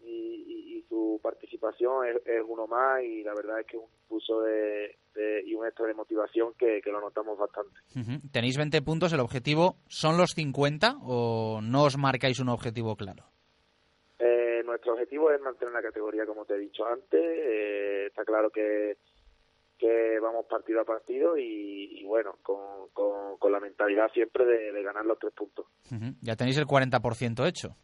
y, 0.02 0.08
y, 0.48 0.78
y 0.78 0.82
su 0.88 1.20
participación 1.22 2.08
es, 2.08 2.16
es, 2.26 2.44
uno 2.48 2.68
más 2.68 3.04
y 3.04 3.24
la 3.24 3.34
verdad 3.34 3.60
es 3.60 3.68
que 3.68 3.78
es 3.78 3.84
un 3.84 3.90
impulso 4.04 4.42
de, 4.42 4.98
de, 5.14 5.44
y 5.46 5.54
un 5.54 5.66
extra 5.66 5.86
de 5.88 5.94
motivación 5.94 6.54
que, 6.58 6.82
que 6.82 6.92
lo 6.92 7.02
notamos 7.02 7.38
bastante. 7.38 7.74
Uh 7.96 8.00
-huh. 8.00 8.32
Tenéis 8.32 8.58
20 8.58 8.82
puntos, 8.82 9.14
¿el 9.14 9.20
objetivo 9.20 9.76
son 9.88 10.18
los 10.18 10.32
50 10.32 10.98
o 11.04 11.60
no 11.62 11.84
os 11.84 11.98
marcáis 11.98 12.40
un 12.40 12.50
objetivo 12.50 12.96
claro? 12.96 13.24
Eh, 14.20 14.62
nuestro 14.66 14.94
objetivo 14.94 15.32
es 15.32 15.42
mantener 15.42 15.74
la 15.74 15.82
categoría 15.82 16.26
como 16.26 16.46
te 16.46 16.56
he 16.56 16.60
dicho 16.60 16.86
antes, 16.86 17.22
eh, 17.22 18.06
está 18.08 18.24
claro 18.24 18.50
que 18.50 18.64
que 18.64 18.98
vamos 20.44 20.48
partido 20.50 20.82
a 20.82 20.86
partido 20.86 21.38
y, 21.38 22.00
y 22.00 22.06
bueno, 22.06 22.38
con, 22.42 22.90
con, 22.94 23.38
con, 23.38 23.52
la 23.52 23.60
mentalidad 23.60 24.12
siempre 24.14 24.46
de, 24.46 24.72
de, 24.72 24.84
ganar 24.84 25.06
los 25.06 25.20
tres 25.20 25.34
puntos. 25.34 25.66
Uh 25.92 25.96
-huh. 25.96 26.16
Ya 26.22 26.36
tenéis 26.36 26.58
el 26.58 26.66
40% 26.66 27.48
hecho. 27.48 27.76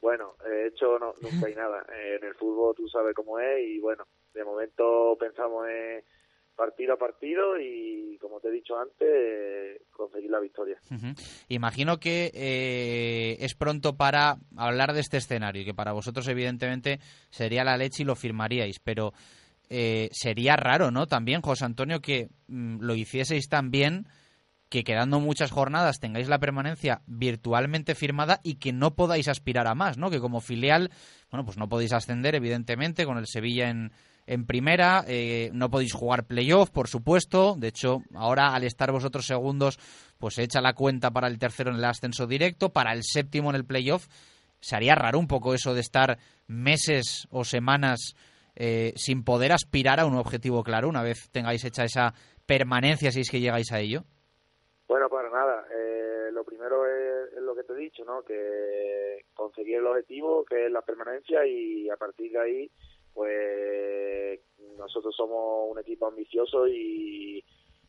Bueno, 0.00 0.34
eh, 0.46 0.68
hecho 0.68 0.98
no, 0.98 1.14
nunca 1.20 1.46
hay 1.46 1.54
nada. 1.54 1.84
Eh, 1.96 2.16
en 2.20 2.24
el 2.28 2.34
fútbol 2.34 2.74
tú 2.76 2.88
sabes 2.88 3.14
cómo 3.14 3.38
es 3.38 3.64
y 3.66 3.78
bueno, 3.80 4.04
de 4.34 4.44
momento 4.44 5.16
pensamos 5.18 5.66
en 5.68 6.02
partido 6.54 6.94
a 6.94 6.96
partido 6.96 7.58
y 7.60 8.18
como 8.18 8.40
te 8.40 8.48
he 8.48 8.50
dicho 8.50 8.78
antes, 8.78 9.82
conseguir 9.90 10.30
la 10.30 10.40
victoria. 10.40 10.78
Imagino 11.48 11.98
que 11.98 12.30
eh, 12.34 13.36
es 13.40 13.54
pronto 13.54 13.96
para 13.96 14.36
hablar 14.56 14.92
de 14.94 15.00
este 15.00 15.18
escenario 15.18 15.62
y 15.62 15.64
que 15.64 15.74
para 15.74 15.92
vosotros 15.92 16.26
evidentemente 16.28 16.98
sería 17.30 17.64
la 17.64 17.76
leche 17.76 18.02
y 18.02 18.06
lo 18.06 18.14
firmaríais, 18.14 18.80
pero 18.80 19.12
eh, 19.68 20.08
sería 20.12 20.56
raro, 20.56 20.90
¿no? 20.90 21.06
También, 21.06 21.42
José 21.42 21.64
Antonio, 21.64 22.00
que 22.00 22.28
mm, 22.48 22.80
lo 22.80 22.94
hicieseis 22.94 23.48
tan 23.48 23.70
bien 23.70 24.06
que 24.68 24.82
quedando 24.82 25.20
muchas 25.20 25.52
jornadas 25.52 26.00
tengáis 26.00 26.28
la 26.28 26.40
permanencia 26.40 27.02
virtualmente 27.06 27.94
firmada 27.94 28.40
y 28.42 28.56
que 28.56 28.72
no 28.72 28.94
podáis 28.96 29.28
aspirar 29.28 29.68
a 29.68 29.74
más, 29.74 29.96
¿no? 29.96 30.10
Que 30.10 30.18
como 30.18 30.40
filial, 30.40 30.90
bueno, 31.30 31.44
pues 31.44 31.56
no 31.56 31.68
podéis 31.68 31.92
ascender, 31.92 32.34
evidentemente, 32.34 33.04
con 33.04 33.16
el 33.16 33.26
Sevilla 33.26 33.70
en, 33.70 33.92
en 34.26 34.44
primera, 34.44 35.04
eh, 35.06 35.50
no 35.52 35.70
podéis 35.70 35.92
jugar 35.92 36.24
playoff, 36.24 36.70
por 36.70 36.88
supuesto. 36.88 37.54
De 37.56 37.68
hecho, 37.68 38.02
ahora 38.14 38.54
al 38.54 38.64
estar 38.64 38.90
vosotros 38.90 39.26
segundos, 39.26 39.78
pues 40.18 40.34
se 40.34 40.42
echa 40.42 40.60
la 40.60 40.74
cuenta 40.74 41.12
para 41.12 41.28
el 41.28 41.38
tercero 41.38 41.70
en 41.70 41.76
el 41.76 41.84
ascenso 41.84 42.26
directo, 42.26 42.72
para 42.72 42.92
el 42.92 43.02
séptimo 43.04 43.50
en 43.50 43.56
el 43.56 43.64
playoff. 43.64 44.08
Se 44.58 44.74
haría 44.74 44.96
raro 44.96 45.18
un 45.18 45.28
poco 45.28 45.54
eso 45.54 45.74
de 45.74 45.80
estar 45.80 46.18
meses 46.48 47.28
o 47.30 47.44
semanas 47.44 48.16
eh, 48.56 48.92
sin 48.96 49.22
poder 49.22 49.52
aspirar 49.52 50.00
a 50.00 50.06
un 50.06 50.16
objetivo 50.16 50.62
claro 50.62 50.88
una 50.88 51.02
vez 51.02 51.30
tengáis 51.30 51.64
hecha 51.64 51.84
esa 51.84 52.14
permanencia, 52.46 53.10
si 53.10 53.20
es 53.20 53.30
que 53.30 53.40
llegáis 53.40 53.70
a 53.72 53.80
ello. 53.80 54.02
Bueno, 54.88 55.08
para 55.08 55.30
nada. 55.30 55.66
Eh, 55.70 56.30
lo 56.32 56.44
primero 56.44 56.86
es, 56.86 57.32
es 57.32 57.42
lo 57.42 57.54
que 57.54 57.64
te 57.64 57.72
he 57.74 57.76
dicho, 57.76 58.04
¿no? 58.04 58.22
Que 58.22 59.26
conseguir 59.34 59.76
el 59.76 59.86
objetivo, 59.86 60.44
que 60.44 60.66
es 60.66 60.72
la 60.72 60.82
permanencia, 60.82 61.46
y 61.46 61.88
a 61.90 61.96
partir 61.96 62.32
de 62.32 62.38
ahí, 62.38 62.70
pues 63.12 64.40
nosotros 64.78 65.14
somos 65.16 65.70
un 65.70 65.78
equipo 65.78 66.06
ambicioso 66.06 66.66
y 66.68 67.44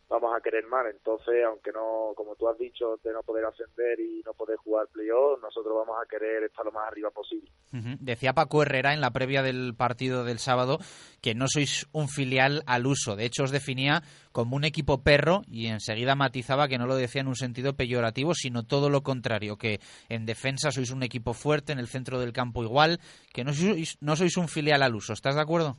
vamos 0.09 0.35
a 0.35 0.41
querer 0.41 0.65
más. 0.67 0.85
Entonces, 0.89 1.43
aunque 1.45 1.71
no, 1.71 2.13
como 2.15 2.35
tú 2.35 2.47
has 2.47 2.57
dicho, 2.57 2.97
de 3.03 3.11
no 3.11 3.21
poder 3.23 3.45
ascender 3.45 3.99
y 3.99 4.21
no 4.25 4.33
poder 4.33 4.57
jugar 4.57 4.87
playoff, 4.87 5.41
nosotros 5.41 5.73
vamos 5.75 5.97
a 6.01 6.07
querer 6.07 6.43
estar 6.43 6.65
lo 6.65 6.71
más 6.71 6.87
arriba 6.87 7.09
posible. 7.11 7.51
Decía 7.99 8.33
Paco 8.33 8.61
Herrera 8.61 8.93
en 8.93 9.01
la 9.01 9.11
previa 9.11 9.43
del 9.43 9.75
partido 9.75 10.23
del 10.23 10.39
sábado 10.39 10.79
que 11.21 11.35
no 11.35 11.47
sois 11.47 11.87
un 11.91 12.07
filial 12.07 12.63
al 12.65 12.85
uso. 12.85 13.15
De 13.15 13.25
hecho, 13.25 13.43
os 13.43 13.51
definía 13.51 14.01
como 14.31 14.55
un 14.55 14.63
equipo 14.63 15.03
perro 15.03 15.41
y 15.47 15.67
enseguida 15.67 16.15
matizaba 16.15 16.67
que 16.67 16.77
no 16.77 16.85
lo 16.87 16.95
decía 16.95 17.21
en 17.21 17.27
un 17.27 17.35
sentido 17.35 17.75
peyorativo, 17.75 18.33
sino 18.33 18.63
todo 18.63 18.89
lo 18.89 19.01
contrario, 19.01 19.57
que 19.57 19.79
en 20.09 20.25
defensa 20.25 20.71
sois 20.71 20.91
un 20.91 21.03
equipo 21.03 21.33
fuerte, 21.33 21.73
en 21.73 21.79
el 21.79 21.87
centro 21.87 22.19
del 22.19 22.33
campo 22.33 22.63
igual, 22.63 22.99
que 23.33 23.43
no 23.43 23.53
sois, 23.53 23.97
no 23.99 24.15
sois 24.15 24.37
un 24.37 24.47
filial 24.47 24.81
al 24.83 24.95
uso. 24.95 25.13
¿Estás 25.13 25.35
de 25.35 25.41
acuerdo? 25.41 25.77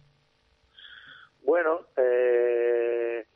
Bueno, 1.42 1.86
eh, 1.96 3.26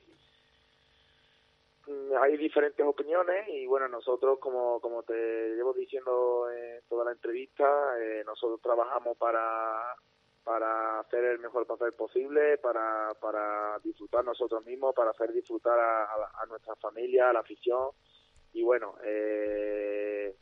mm, 1.86 2.11
hay 2.22 2.36
diferentes 2.36 2.86
opiniones 2.86 3.48
y 3.48 3.66
bueno, 3.66 3.88
nosotros, 3.88 4.38
como, 4.38 4.80
como 4.80 5.02
te 5.02 5.12
llevo 5.56 5.72
diciendo 5.72 6.48
en 6.52 6.80
toda 6.88 7.04
la 7.04 7.10
entrevista, 7.10 7.64
eh, 8.00 8.22
nosotros 8.24 8.60
trabajamos 8.62 9.16
para, 9.16 9.96
para 10.44 11.00
hacer 11.00 11.24
el 11.24 11.40
mejor 11.40 11.66
papel 11.66 11.92
posible, 11.94 12.58
para, 12.58 13.12
para 13.20 13.76
disfrutar 13.82 14.24
nosotros 14.24 14.64
mismos, 14.64 14.94
para 14.94 15.10
hacer 15.10 15.32
disfrutar 15.32 15.76
a, 15.76 16.04
a, 16.40 16.46
nuestra 16.46 16.76
familia, 16.76 17.30
a 17.30 17.32
la 17.32 17.40
afición 17.40 17.90
y 18.52 18.62
bueno, 18.62 18.94
eh, 19.02 20.32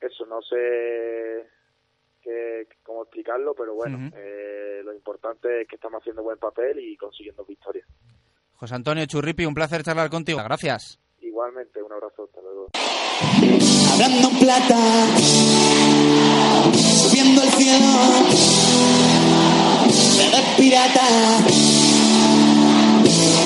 eso 0.00 0.26
no 0.26 0.40
sé 0.42 1.48
qué, 2.22 2.68
cómo 2.84 3.02
explicarlo, 3.02 3.52
pero 3.54 3.74
bueno, 3.74 3.98
eh, 4.14 4.82
lo 4.84 4.94
importante 4.94 5.62
es 5.62 5.66
que 5.66 5.74
estamos 5.74 6.00
haciendo 6.00 6.22
buen 6.22 6.38
papel 6.38 6.78
y 6.78 6.96
consiguiendo 6.96 7.44
victorias. 7.44 7.88
José 8.62 8.76
Antonio 8.76 9.04
Churripi, 9.06 9.44
un 9.44 9.54
placer 9.54 9.82
charlar 9.82 10.08
contigo. 10.08 10.40
Gracias. 10.44 11.00
Igualmente, 11.20 11.82
un 11.82 11.90
abrazo, 11.90 12.22
hasta 12.22 12.40
luego. 12.40 12.68
hablando 13.92 14.28
en 14.28 14.38
plata, 14.38 14.78
subiendo 17.02 17.42
al 17.42 17.48
cielo, 17.48 17.86
eres 20.28 20.54
pirata, 20.56 21.08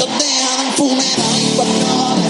donde 0.01 0.27
hagan 0.27 0.73
funeral 0.77 1.41
y 1.41 1.57
cuando. 1.57 2.26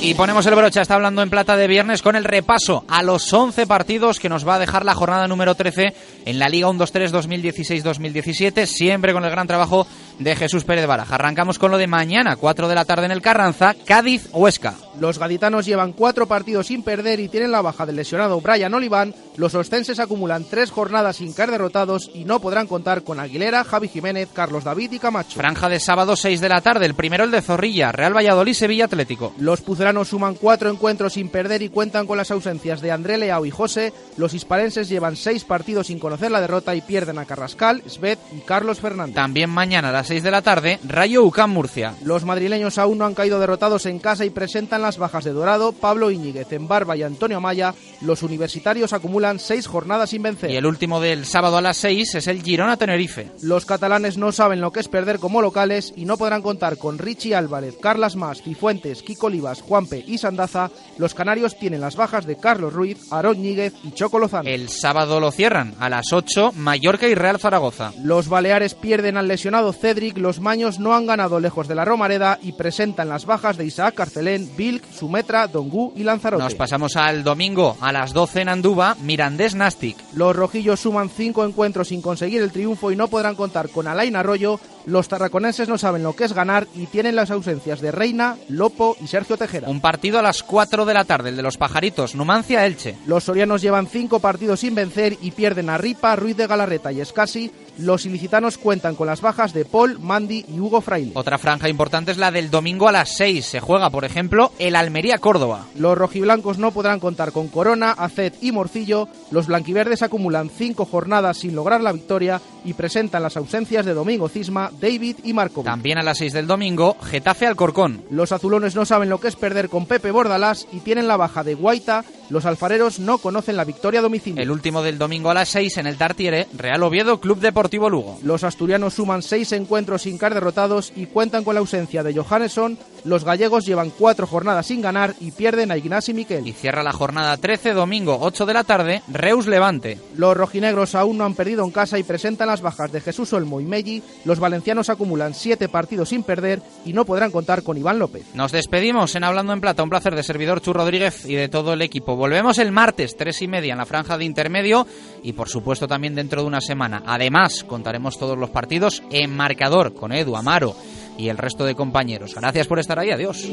Y 0.00 0.14
ponemos 0.14 0.46
el 0.46 0.54
broche, 0.54 0.80
está 0.80 0.94
hablando 0.94 1.22
en 1.22 1.30
plata 1.30 1.56
de 1.56 1.66
viernes 1.66 2.02
con 2.02 2.14
el 2.14 2.24
repaso 2.24 2.84
a 2.88 3.02
los 3.02 3.32
11 3.32 3.66
partidos 3.66 4.20
que 4.20 4.28
nos 4.28 4.46
va 4.46 4.54
a 4.54 4.58
dejar 4.60 4.84
la 4.84 4.94
jornada 4.94 5.26
número 5.26 5.56
13 5.56 5.92
en 6.24 6.38
la 6.38 6.48
Liga 6.48 6.68
1-2-3 6.68 7.10
2016-2017, 7.10 8.66
siempre 8.66 9.12
con 9.12 9.24
el 9.24 9.30
gran 9.30 9.48
trabajo 9.48 9.88
de 10.20 10.36
Jesús 10.36 10.64
Pérez 10.64 10.86
Baraja. 10.86 11.16
Arrancamos 11.16 11.58
con 11.58 11.72
lo 11.72 11.78
de 11.78 11.88
mañana, 11.88 12.36
4 12.36 12.68
de 12.68 12.74
la 12.76 12.84
tarde 12.84 13.06
en 13.06 13.12
el 13.12 13.22
Carranza, 13.22 13.74
Cádiz-Huesca. 13.74 14.87
Los 15.00 15.18
gaditanos 15.18 15.66
llevan 15.66 15.92
cuatro 15.92 16.26
partidos 16.26 16.66
sin 16.66 16.82
perder 16.82 17.20
y 17.20 17.28
tienen 17.28 17.52
la 17.52 17.62
baja 17.62 17.86
del 17.86 17.96
lesionado 17.96 18.40
Brian 18.40 18.74
Oliván. 18.74 19.14
Los 19.36 19.54
ostenses 19.54 20.00
acumulan 20.00 20.44
tres 20.44 20.70
jornadas 20.70 21.16
sin 21.16 21.32
caer 21.32 21.52
derrotados 21.52 22.10
y 22.12 22.24
no 22.24 22.40
podrán 22.40 22.66
contar 22.66 23.04
con 23.04 23.20
Aguilera, 23.20 23.64
Javi 23.64 23.88
Jiménez, 23.88 24.28
Carlos 24.32 24.64
David 24.64 24.92
y 24.92 24.98
Camacho. 24.98 25.38
Franja 25.38 25.68
de 25.68 25.78
sábado 25.78 26.16
6 26.16 26.40
de 26.40 26.48
la 26.48 26.60
tarde, 26.60 26.86
el 26.86 26.94
primero 26.94 27.24
el 27.24 27.30
de 27.30 27.42
Zorrilla, 27.42 27.92
Real 27.92 28.16
Valladolid, 28.16 28.54
Sevilla 28.54 28.86
Atlético. 28.86 29.32
Los 29.38 29.60
pucelanos 29.60 30.08
suman 30.08 30.34
cuatro 30.34 30.70
encuentros 30.70 31.12
sin 31.12 31.28
perder 31.28 31.62
y 31.62 31.68
cuentan 31.68 32.06
con 32.06 32.16
las 32.16 32.30
ausencias 32.30 32.80
de 32.80 32.90
André 32.90 33.18
Leao 33.18 33.46
y 33.46 33.50
José. 33.50 33.92
Los 34.16 34.34
hispalenses 34.34 34.88
llevan 34.88 35.16
seis 35.16 35.44
partidos 35.44 35.86
sin 35.86 35.98
conocer 35.98 36.30
la 36.30 36.40
derrota 36.40 36.74
y 36.74 36.80
pierden 36.80 37.18
a 37.18 37.24
Carrascal, 37.24 37.82
Sved 37.86 38.18
y 38.36 38.40
Carlos 38.40 38.80
Fernández. 38.80 39.14
También 39.14 39.50
mañana 39.50 39.90
a 39.90 39.92
las 39.92 40.08
6 40.08 40.22
de 40.22 40.30
la 40.30 40.42
tarde, 40.42 40.80
Rayo 40.84 41.22
UCAM 41.24 41.50
Murcia. 41.50 41.94
Los 42.02 42.24
madrileños 42.24 42.78
aún 42.78 42.98
no 42.98 43.06
han 43.06 43.14
caído 43.14 43.38
derrotados 43.38 43.86
en 43.86 43.98
casa 43.98 44.24
y 44.24 44.30
presentan 44.30 44.82
las 44.88 44.96
bajas 44.96 45.24
de 45.24 45.34
Dorado, 45.34 45.72
Pablo 45.72 46.10
Íñiguez, 46.10 46.48
Barba 46.60 46.96
y 46.96 47.02
Antonio 47.02 47.36
Amaya. 47.36 47.74
Los 48.00 48.22
universitarios 48.22 48.94
acumulan 48.94 49.38
seis 49.38 49.66
jornadas 49.66 50.08
sin 50.08 50.22
vencer. 50.22 50.50
Y 50.50 50.56
el 50.56 50.64
último 50.64 50.98
del 50.98 51.26
sábado 51.26 51.58
a 51.58 51.60
las 51.60 51.76
6 51.76 52.14
es 52.14 52.26
el 52.26 52.42
Girona 52.42 52.78
Tenerife. 52.78 53.30
Los 53.42 53.66
catalanes 53.66 54.16
no 54.16 54.32
saben 54.32 54.62
lo 54.62 54.72
que 54.72 54.80
es 54.80 54.88
perder 54.88 55.18
como 55.18 55.42
locales 55.42 55.92
y 55.94 56.06
no 56.06 56.16
podrán 56.16 56.40
contar 56.40 56.78
con 56.78 56.96
Richie 56.96 57.34
Álvarez, 57.34 57.76
Carlas 57.82 58.16
Mas, 58.16 58.40
Cifuentes, 58.40 59.02
Kiko 59.02 59.26
Olivas, 59.26 59.60
Juanpe 59.60 60.02
y 60.06 60.16
Sandaza. 60.16 60.70
Los 60.96 61.12
canarios 61.12 61.58
tienen 61.58 61.82
las 61.82 61.96
bajas 61.96 62.24
de 62.24 62.38
Carlos 62.38 62.72
Ruiz, 62.72 63.12
Aarón 63.12 63.44
y 63.44 63.92
Choco 63.92 64.18
Lozano. 64.18 64.48
El 64.48 64.70
sábado 64.70 65.20
lo 65.20 65.30
cierran 65.30 65.74
a 65.78 65.90
las 65.90 66.14
8, 66.14 66.52
Mallorca 66.56 67.08
y 67.08 67.14
Real 67.14 67.38
Zaragoza. 67.38 67.92
Los 68.02 68.28
baleares 68.28 68.74
pierden 68.74 69.18
al 69.18 69.28
lesionado 69.28 69.74
Cedric, 69.74 70.16
los 70.16 70.40
maños 70.40 70.78
no 70.78 70.94
han 70.94 71.06
ganado 71.06 71.40
lejos 71.40 71.68
de 71.68 71.74
la 71.74 71.84
Romareda 71.84 72.38
y 72.40 72.52
presentan 72.52 73.10
las 73.10 73.26
bajas 73.26 73.58
de 73.58 73.66
Isaac 73.66 73.96
Carcelén, 73.96 74.48
Sumetra, 74.92 75.46
Dongú 75.46 75.92
y 75.96 76.04
Lanzarote. 76.04 76.42
Nos 76.42 76.54
pasamos 76.54 76.96
al 76.96 77.24
domingo 77.24 77.76
a 77.80 77.92
las 77.92 78.12
12 78.12 78.42
en 78.42 78.48
Andúba, 78.48 78.96
Mirandés 79.02 79.54
Nastic. 79.54 79.96
Los 80.14 80.34
rojillos 80.34 80.80
suman 80.80 81.08
cinco 81.08 81.44
encuentros 81.44 81.88
sin 81.88 82.02
conseguir 82.02 82.42
el 82.42 82.52
triunfo 82.52 82.90
y 82.92 82.96
no 82.96 83.08
podrán 83.08 83.34
contar 83.34 83.68
con 83.68 83.86
Alain 83.86 84.16
Arroyo. 84.16 84.60
Los 84.88 85.06
tarraconenses 85.06 85.68
no 85.68 85.76
saben 85.76 86.02
lo 86.02 86.16
que 86.16 86.24
es 86.24 86.32
ganar 86.32 86.66
y 86.74 86.86
tienen 86.86 87.14
las 87.14 87.30
ausencias 87.30 87.82
de 87.82 87.92
Reina, 87.92 88.38
Lopo 88.48 88.96
y 89.02 89.06
Sergio 89.06 89.36
Tejera. 89.36 89.68
Un 89.68 89.82
partido 89.82 90.18
a 90.18 90.22
las 90.22 90.42
4 90.42 90.86
de 90.86 90.94
la 90.94 91.04
tarde, 91.04 91.28
el 91.28 91.36
de 91.36 91.42
los 91.42 91.58
pajaritos, 91.58 92.14
Numancia 92.14 92.64
Elche. 92.64 92.96
Los 93.04 93.24
sorianos 93.24 93.60
llevan 93.60 93.86
cinco 93.86 94.18
partidos 94.20 94.60
sin 94.60 94.74
vencer 94.74 95.18
y 95.20 95.32
pierden 95.32 95.68
a 95.68 95.76
Ripa, 95.76 96.16
Ruiz 96.16 96.38
de 96.38 96.46
Galarreta 96.46 96.90
y 96.90 97.02
Escasi. 97.02 97.52
Los 97.76 98.06
ilicitanos 98.06 98.56
cuentan 98.56 98.96
con 98.96 99.06
las 99.06 99.20
bajas 99.20 99.52
de 99.52 99.64
Paul, 99.64 100.00
Mandy 100.00 100.44
y 100.48 100.58
Hugo 100.58 100.80
Fraile. 100.80 101.12
Otra 101.14 101.38
franja 101.38 101.68
importante 101.68 102.10
es 102.10 102.16
la 102.16 102.32
del 102.32 102.50
domingo 102.50 102.88
a 102.88 102.92
las 102.92 103.14
6. 103.16 103.44
Se 103.44 103.60
juega, 103.60 103.90
por 103.90 104.06
ejemplo, 104.06 104.52
el 104.58 104.74
Almería 104.74 105.18
Córdoba. 105.18 105.66
Los 105.76 105.96
rojiblancos 105.96 106.58
no 106.58 106.72
podrán 106.72 106.98
contar 106.98 107.30
con 107.30 107.48
Corona, 107.48 107.92
Acet 107.92 108.34
y 108.40 108.52
Morcillo. 108.52 109.06
Los 109.30 109.46
blanquiverdes 109.46 110.02
acumulan 110.02 110.50
cinco 110.50 110.86
jornadas 110.86 111.36
sin 111.36 111.54
lograr 111.54 111.82
la 111.82 111.92
victoria 111.92 112.40
y 112.64 112.72
presentan 112.72 113.22
las 113.22 113.36
ausencias 113.36 113.86
de 113.86 113.94
Domingo 113.94 114.28
Cisma, 114.28 114.72
David 114.80 115.16
y 115.24 115.32
Marco. 115.32 115.62
También 115.62 115.98
a 115.98 116.02
las 116.02 116.18
6 116.18 116.32
del 116.32 116.46
domingo, 116.46 116.96
Getafe 117.02 117.46
Alcorcón. 117.46 118.04
Los 118.10 118.32
azulones 118.32 118.74
no 118.74 118.84
saben 118.84 119.08
lo 119.08 119.20
que 119.20 119.28
es 119.28 119.36
perder 119.36 119.68
con 119.68 119.86
Pepe 119.86 120.10
Bordalás 120.10 120.66
y 120.72 120.78
tienen 120.80 121.08
la 121.08 121.16
baja 121.16 121.44
de 121.44 121.54
Guaita. 121.54 122.04
Los 122.30 122.44
alfareros 122.44 122.98
no 122.98 123.18
conocen 123.18 123.56
la 123.56 123.64
victoria 123.64 124.00
a 124.00 124.02
domicilio. 124.02 124.42
El 124.42 124.50
último 124.50 124.82
del 124.82 124.98
domingo 124.98 125.30
a 125.30 125.34
las 125.34 125.48
6 125.48 125.78
en 125.78 125.86
el 125.86 125.96
Tartiere, 125.96 126.46
Real 126.56 126.82
Oviedo 126.82 127.20
Club 127.20 127.40
Deportivo 127.40 127.88
Lugo. 127.88 128.18
Los 128.22 128.44
asturianos 128.44 128.94
suman 128.94 129.22
seis 129.22 129.52
encuentros 129.52 130.02
sin 130.02 130.18
caer 130.18 130.34
derrotados 130.34 130.92
y 130.94 131.06
cuentan 131.06 131.44
con 131.44 131.54
la 131.54 131.60
ausencia 131.60 132.02
de 132.02 132.14
Johannesson. 132.14 132.78
Los 133.04 133.24
gallegos 133.24 133.64
llevan 133.64 133.90
cuatro 133.90 134.26
jornadas 134.26 134.66
sin 134.66 134.82
ganar 134.82 135.14
y 135.20 135.30
pierden 135.30 135.70
a 135.70 135.76
Ignasi 135.76 136.12
Miquel. 136.12 136.46
Y 136.46 136.52
cierra 136.52 136.82
la 136.82 136.92
jornada 136.92 137.36
13, 137.36 137.72
domingo 137.72 138.18
8 138.20 138.44
de 138.44 138.54
la 138.54 138.64
tarde, 138.64 139.02
Reus 139.08 139.46
Levante. 139.46 139.98
Los 140.16 140.36
rojinegros 140.36 140.94
aún 140.94 141.18
no 141.18 141.24
han 141.24 141.34
perdido 141.34 141.64
en 141.64 141.70
casa 141.70 141.98
y 141.98 142.02
presentan 142.02 142.48
las 142.48 142.60
bajas 142.60 142.92
de 142.92 143.00
Jesús 143.00 143.32
Olmo 143.32 143.60
y 143.60 143.64
Melli. 143.64 144.02
Los 144.24 144.40
valencianos 144.40 144.90
acumulan 144.90 145.34
siete 145.34 145.68
partidos 145.68 146.10
sin 146.10 146.22
perder 146.22 146.60
y 146.84 146.92
no 146.92 147.04
podrán 147.04 147.30
contar 147.30 147.62
con 147.62 147.78
Iván 147.78 147.98
López. 147.98 148.26
Nos 148.34 148.52
despedimos 148.52 149.14
en 149.14 149.24
Hablando 149.24 149.52
en 149.52 149.60
Plata. 149.60 149.82
Un 149.82 149.90
placer 149.90 150.14
de 150.14 150.22
servidor 150.22 150.60
Chu 150.60 150.72
Rodríguez 150.72 151.24
y 151.24 151.34
de 151.34 151.48
todo 151.48 151.72
el 151.72 151.82
equipo. 151.82 152.16
Volvemos 152.18 152.58
el 152.58 152.72
martes, 152.72 153.16
tres 153.16 153.40
y 153.42 153.48
media, 153.48 153.72
en 153.72 153.78
la 153.78 153.86
franja 153.86 154.18
de 154.18 154.24
intermedio 154.24 154.86
y 155.22 155.34
por 155.34 155.48
supuesto 155.48 155.86
también 155.86 156.16
dentro 156.16 156.42
de 156.42 156.48
una 156.48 156.60
semana. 156.60 157.02
Además, 157.06 157.62
contaremos 157.62 158.18
todos 158.18 158.36
los 158.36 158.50
partidos 158.50 159.04
en 159.10 159.34
marcador 159.36 159.94
con 159.94 160.12
Edu, 160.12 160.36
Amaro 160.36 160.74
y 161.16 161.28
el 161.28 161.38
resto 161.38 161.64
de 161.64 161.76
compañeros. 161.76 162.34
Gracias 162.34 162.66
por 162.66 162.80
estar 162.80 162.98
ahí. 162.98 163.10
Adiós. 163.10 163.46